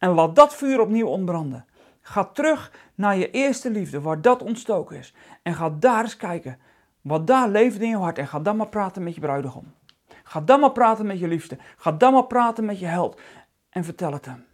En 0.00 0.10
laat 0.10 0.36
dat 0.36 0.54
vuur 0.54 0.80
opnieuw 0.80 1.06
ontbranden. 1.06 1.64
Ga 2.00 2.24
terug 2.24 2.72
naar 2.94 3.16
je 3.16 3.30
eerste 3.30 3.70
liefde, 3.70 4.00
waar 4.00 4.20
dat 4.20 4.42
ontstoken 4.42 4.96
is. 4.96 5.14
En 5.42 5.54
ga 5.54 5.70
daar 5.78 6.02
eens 6.02 6.16
kijken 6.16 6.58
wat 7.00 7.26
daar 7.26 7.48
leeft 7.48 7.80
in 7.80 7.88
je 7.88 7.96
hart. 7.96 8.18
En 8.18 8.26
ga 8.26 8.40
dan 8.40 8.56
maar 8.56 8.68
praten 8.68 9.02
met 9.02 9.14
je 9.14 9.20
bruidegom. 9.20 9.74
Ga 10.24 10.40
dan 10.40 10.60
maar 10.60 10.72
praten 10.72 11.06
met 11.06 11.18
je 11.18 11.28
liefste. 11.28 11.58
Ga 11.76 11.92
dan 11.92 12.12
maar 12.12 12.26
praten 12.26 12.64
met 12.64 12.78
je 12.78 12.86
held. 12.86 13.20
En 13.70 13.84
vertel 13.84 14.12
het 14.12 14.24
hem. 14.24 14.44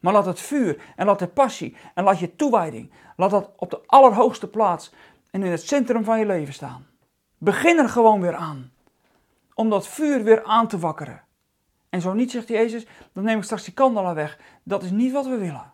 Maar 0.00 0.12
laat 0.12 0.26
het 0.26 0.40
vuur 0.40 0.82
en 0.96 1.06
laat 1.06 1.18
de 1.18 1.26
passie 1.26 1.76
en 1.94 2.04
laat 2.04 2.18
je 2.18 2.36
toewijding, 2.36 2.90
laat 3.16 3.30
dat 3.30 3.50
op 3.56 3.70
de 3.70 3.80
allerhoogste 3.86 4.48
plaats 4.48 4.92
en 5.30 5.42
in 5.42 5.50
het 5.50 5.62
centrum 5.62 6.04
van 6.04 6.18
je 6.18 6.26
leven 6.26 6.54
staan. 6.54 6.86
Begin 7.38 7.78
er 7.78 7.88
gewoon 7.88 8.20
weer 8.20 8.34
aan. 8.34 8.72
Om 9.54 9.70
dat 9.70 9.88
vuur 9.88 10.22
weer 10.22 10.44
aan 10.44 10.68
te 10.68 10.78
wakkeren. 10.78 11.25
En 11.88 12.00
zo 12.00 12.12
niet, 12.12 12.30
zegt 12.30 12.48
Jezus, 12.48 12.86
dan 13.12 13.24
neem 13.24 13.38
ik 13.38 13.44
straks 13.44 13.64
die 13.64 13.74
kandelaar 13.74 14.14
weg. 14.14 14.38
Dat 14.62 14.82
is 14.82 14.90
niet 14.90 15.12
wat 15.12 15.26
we 15.26 15.36
willen. 15.36 15.72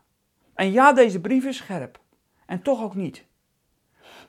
En 0.54 0.72
ja, 0.72 0.92
deze 0.92 1.20
brief 1.20 1.44
is 1.44 1.56
scherp. 1.56 2.00
En 2.46 2.62
toch 2.62 2.82
ook 2.82 2.94
niet. 2.94 3.24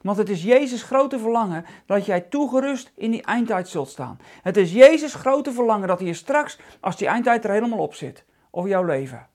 Want 0.02 0.18
het 0.18 0.30
is 0.30 0.44
Jezus' 0.44 0.84
grote 0.84 1.20
verlangen 1.20 1.66
dat 1.86 2.06
jij 2.06 2.22
toegerust 2.22 2.92
in 2.96 3.12
die 3.12 3.22
eindtijd 3.22 3.68
zult 3.68 3.90
staan. 3.90 4.20
Het 4.42 4.58
is 4.58 4.72
Jezus' 4.72 5.14
grote 5.14 5.52
verlangen 5.52 5.88
dat 5.88 6.00
hij 6.00 6.14
straks, 6.14 6.60
als 6.80 6.98
die 6.98 7.08
eindtijd 7.08 7.44
er 7.44 7.52
helemaal 7.52 7.80
op 7.80 7.94
zit, 7.94 8.26
over 8.52 8.70
jouw 8.70 8.84
leven. 8.84 9.28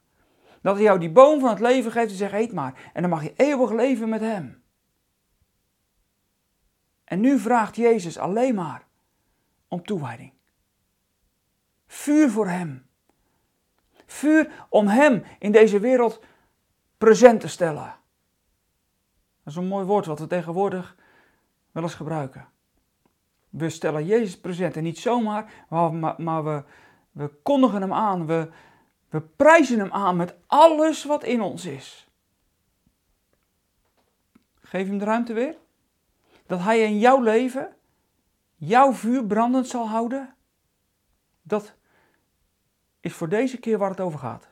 Dat 0.63 0.75
hij 0.75 0.85
jou 0.85 0.99
die 0.99 1.11
boom 1.11 1.41
van 1.41 1.49
het 1.49 1.61
leven 1.61 1.93
geeft 1.93 2.11
en 2.11 2.17
zegt, 2.17 2.33
eet 2.33 2.53
maar. 2.53 2.91
En 2.93 3.01
dan 3.03 3.11
mag 3.11 3.23
je 3.23 3.33
eeuwig 3.37 3.73
leven 3.73 4.09
met 4.09 4.21
hem. 4.21 4.63
En 7.05 7.21
nu 7.21 7.39
vraagt 7.39 7.77
Jezus 7.77 8.19
alleen 8.19 8.55
maar 8.55 8.87
om 9.69 9.83
toewijding. 9.83 10.33
Vuur 11.89 12.31
voor 12.31 12.49
Hem. 12.49 12.87
Vuur 14.07 14.67
om 14.69 14.87
Hem 14.87 15.25
in 15.39 15.53
deze 15.53 15.81
wereld 15.81 16.21
present 16.99 17.41
te 17.41 17.49
stellen. 17.49 17.97
Dat 19.43 19.53
is 19.53 19.57
een 19.57 19.67
mooi 19.67 19.85
woord 19.85 20.07
wat 20.07 20.19
we 20.19 20.27
tegenwoordig 20.27 20.97
wel 21.73 21.83
eens 21.83 21.95
gebruiken. 21.95 22.49
We 23.49 23.71
stellen 23.71 24.07
Jezus 24.07 24.41
present 24.41 24.77
en 24.77 24.83
niet 24.83 24.99
zomaar, 24.99 25.67
maar, 26.19 26.45
we, 26.45 26.65
we 27.11 27.29
kondigen 27.43 27.81
Hem 27.81 27.93
aan. 27.93 28.27
We, 28.27 28.51
we 29.09 29.21
prijzen 29.21 29.79
Hem 29.79 29.93
aan 29.93 30.17
met 30.17 30.35
alles 30.47 31.05
wat 31.05 31.25
in 31.25 31.41
ons 31.41 31.65
is. 31.65 32.09
Geef 34.61 34.87
Hem 34.87 34.99
de 34.99 35.05
ruimte 35.05 35.33
weer 35.33 35.57
dat 36.47 36.61
Hij 36.61 36.83
in 36.83 36.99
jouw 36.99 37.21
leven 37.21 37.77
jouw 38.55 38.93
vuur 38.93 39.25
brandend 39.27 39.67
zal 39.67 39.89
houden, 39.89 40.35
dat 41.43 41.78
is 43.01 43.13
voor 43.13 43.29
deze 43.29 43.59
keer 43.59 43.79
waar 43.79 43.91
het 43.91 44.01
over 44.01 44.19
gaat. 44.19 44.49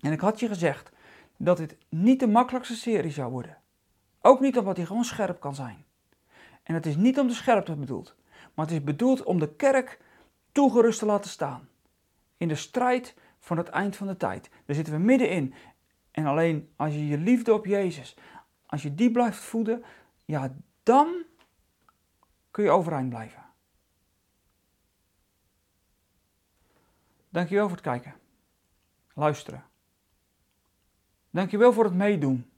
En 0.00 0.12
ik 0.12 0.20
had 0.20 0.40
je 0.40 0.48
gezegd 0.48 0.92
dat 1.36 1.56
dit 1.56 1.76
niet 1.88 2.20
de 2.20 2.26
makkelijkste 2.26 2.74
serie 2.74 3.10
zou 3.10 3.30
worden. 3.30 3.58
Ook 4.20 4.40
niet 4.40 4.58
omdat 4.58 4.76
hij 4.76 4.86
gewoon 4.86 5.04
scherp 5.04 5.40
kan 5.40 5.54
zijn. 5.54 5.84
En 6.62 6.74
het 6.74 6.86
is 6.86 6.96
niet 6.96 7.18
om 7.18 7.26
de 7.26 7.34
scherpte 7.34 7.76
bedoeld, 7.76 8.14
maar 8.54 8.66
het 8.66 8.74
is 8.74 8.84
bedoeld 8.84 9.22
om 9.22 9.38
de 9.38 9.54
kerk 9.54 10.00
toegerust 10.52 10.98
te 10.98 11.06
laten 11.06 11.30
staan. 11.30 11.68
In 12.36 12.48
de 12.48 12.54
strijd 12.54 13.14
van 13.38 13.56
het 13.56 13.68
eind 13.68 13.96
van 13.96 14.06
de 14.06 14.16
tijd. 14.16 14.50
Daar 14.64 14.76
zitten 14.76 14.94
we 14.94 15.00
middenin. 15.00 15.54
En 16.10 16.26
alleen 16.26 16.70
als 16.76 16.92
je 16.92 17.06
je 17.06 17.18
liefde 17.18 17.54
op 17.54 17.66
Jezus, 17.66 18.16
als 18.66 18.82
je 18.82 18.94
die 18.94 19.10
blijft 19.10 19.38
voeden, 19.38 19.84
ja, 20.24 20.54
dan 20.82 21.24
kun 22.50 22.64
je 22.64 22.70
overeind 22.70 23.08
blijven. 23.08 23.42
Dankjewel 27.32 27.64
voor 27.66 27.76
het 27.76 27.86
kijken, 27.86 28.14
luisteren. 29.14 29.64
Dankjewel 31.30 31.72
voor 31.72 31.84
het 31.84 31.94
meedoen. 31.94 32.50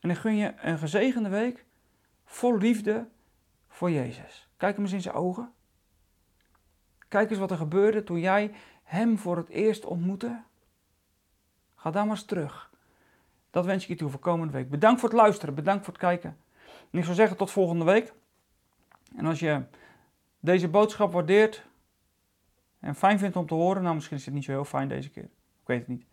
En 0.00 0.10
ik 0.10 0.16
gun 0.16 0.36
je 0.36 0.54
een 0.56 0.78
gezegende 0.78 1.28
week 1.28 1.64
vol 2.24 2.58
liefde 2.58 3.08
voor 3.68 3.90
Jezus. 3.90 4.48
Kijk 4.56 4.74
hem 4.74 4.84
eens 4.84 4.92
in 4.94 5.00
zijn 5.00 5.14
ogen. 5.14 5.52
Kijk 7.08 7.30
eens 7.30 7.38
wat 7.38 7.50
er 7.50 7.56
gebeurde 7.56 8.04
toen 8.04 8.20
jij 8.20 8.54
hem 8.82 9.18
voor 9.18 9.36
het 9.36 9.48
eerst 9.48 9.84
ontmoette. 9.84 10.42
Ga 11.74 11.90
dan 11.90 12.06
maar 12.06 12.16
eens 12.16 12.24
terug. 12.24 12.70
Dat 13.50 13.64
wens 13.64 13.82
ik 13.82 13.88
je 13.88 13.96
toe 13.96 14.10
voor 14.10 14.20
komende 14.20 14.52
week. 14.52 14.70
Bedankt 14.70 15.00
voor 15.00 15.08
het 15.08 15.18
luisteren, 15.18 15.54
bedankt 15.54 15.84
voor 15.84 15.92
het 15.92 16.02
kijken. 16.02 16.36
En 16.90 16.98
ik 16.98 17.04
zou 17.04 17.16
zeggen 17.16 17.36
tot 17.36 17.50
volgende 17.50 17.84
week. 17.84 18.12
En 19.16 19.26
als 19.26 19.40
je 19.40 19.62
deze 20.40 20.68
boodschap 20.68 21.12
waardeert 21.12 21.67
en 22.80 22.94
fijn 22.94 23.18
vindt 23.18 23.36
om 23.36 23.46
te 23.46 23.54
horen, 23.54 23.82
nou 23.82 23.94
misschien 23.94 24.16
is 24.16 24.24
het 24.24 24.34
niet 24.34 24.44
zo 24.44 24.50
heel 24.50 24.64
fijn 24.64 24.88
deze 24.88 25.10
keer. 25.10 25.22
Ik 25.60 25.66
weet 25.66 25.78
het 25.78 25.88
niet. 25.88 26.04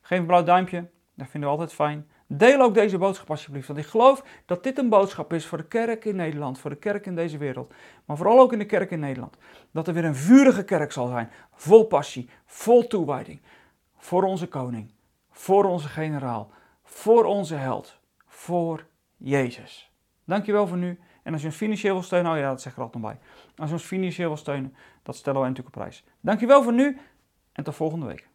Geef 0.00 0.18
een 0.18 0.26
blauw 0.26 0.42
duimpje, 0.42 0.90
dat 1.14 1.28
vinden 1.28 1.50
we 1.50 1.56
altijd 1.56 1.74
fijn. 1.74 2.08
Deel 2.26 2.60
ook 2.60 2.74
deze 2.74 2.98
boodschap 2.98 3.30
alsjeblieft, 3.30 3.66
want 3.66 3.78
ik 3.78 3.86
geloof 3.86 4.24
dat 4.46 4.62
dit 4.62 4.78
een 4.78 4.88
boodschap 4.88 5.32
is 5.32 5.46
voor 5.46 5.58
de 5.58 5.66
kerk 5.68 6.04
in 6.04 6.16
Nederland, 6.16 6.58
voor 6.58 6.70
de 6.70 6.76
kerk 6.76 7.06
in 7.06 7.14
deze 7.14 7.38
wereld, 7.38 7.74
maar 8.04 8.16
vooral 8.16 8.40
ook 8.40 8.52
in 8.52 8.58
de 8.58 8.66
kerk 8.66 8.90
in 8.90 9.00
Nederland. 9.00 9.36
Dat 9.70 9.88
er 9.88 9.94
weer 9.94 10.04
een 10.04 10.16
vurige 10.16 10.64
kerk 10.64 10.92
zal 10.92 11.06
zijn, 11.06 11.30
vol 11.52 11.86
passie, 11.86 12.28
vol 12.46 12.86
toewijding, 12.86 13.40
voor 13.96 14.22
onze 14.22 14.46
koning, 14.46 14.90
voor 15.30 15.64
onze 15.64 15.88
generaal, 15.88 16.50
voor 16.82 17.24
onze 17.24 17.54
held, 17.54 17.98
voor 18.26 18.86
Jezus. 19.16 19.92
Dankjewel 20.24 20.66
voor 20.66 20.76
nu. 20.76 21.00
En 21.22 21.32
als 21.32 21.42
je 21.42 21.48
ons 21.48 21.56
financieel 21.56 21.94
wil 21.94 22.02
steunen, 22.02 22.32
oh 22.32 22.38
ja, 22.38 22.48
dat 22.48 22.62
zeg 22.62 22.72
ik 22.72 22.78
er 22.78 22.84
altijd 22.84 23.02
nog 23.02 23.12
bij. 23.12 23.20
Als 23.56 23.68
je 23.68 23.74
ons 23.74 23.84
financieel 23.84 24.28
wil 24.28 24.36
steunen, 24.36 24.74
dat 25.04 25.16
stellen 25.16 25.40
wij 25.40 25.48
natuurlijk 25.48 25.76
op 25.76 25.82
prijs. 25.82 26.04
Dankjewel 26.20 26.62
voor 26.62 26.72
nu 26.72 26.98
en 27.52 27.64
tot 27.64 27.74
volgende 27.74 28.06
week. 28.06 28.28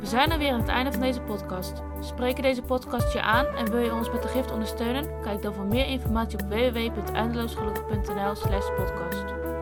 We 0.00 0.12
zijn 0.12 0.30
er 0.30 0.38
weer 0.38 0.52
aan 0.52 0.60
het 0.60 0.68
einde 0.68 0.92
van 0.92 1.00
deze 1.00 1.20
podcast. 1.20 1.82
Spreken 2.00 2.42
deze 2.42 2.62
podcast 2.62 3.12
je 3.12 3.22
aan 3.22 3.46
en 3.46 3.70
wil 3.70 3.80
je 3.80 3.92
ons 3.92 4.10
met 4.10 4.22
de 4.22 4.28
gift 4.28 4.50
ondersteunen? 4.50 5.22
Kijk 5.22 5.42
dan 5.42 5.54
voor 5.54 5.64
meer 5.64 5.86
informatie 5.86 6.38
op 6.38 6.48
www.eindeloosgelukkig.nl 6.48 8.34
slash 8.34 8.66
podcast. 8.76 9.55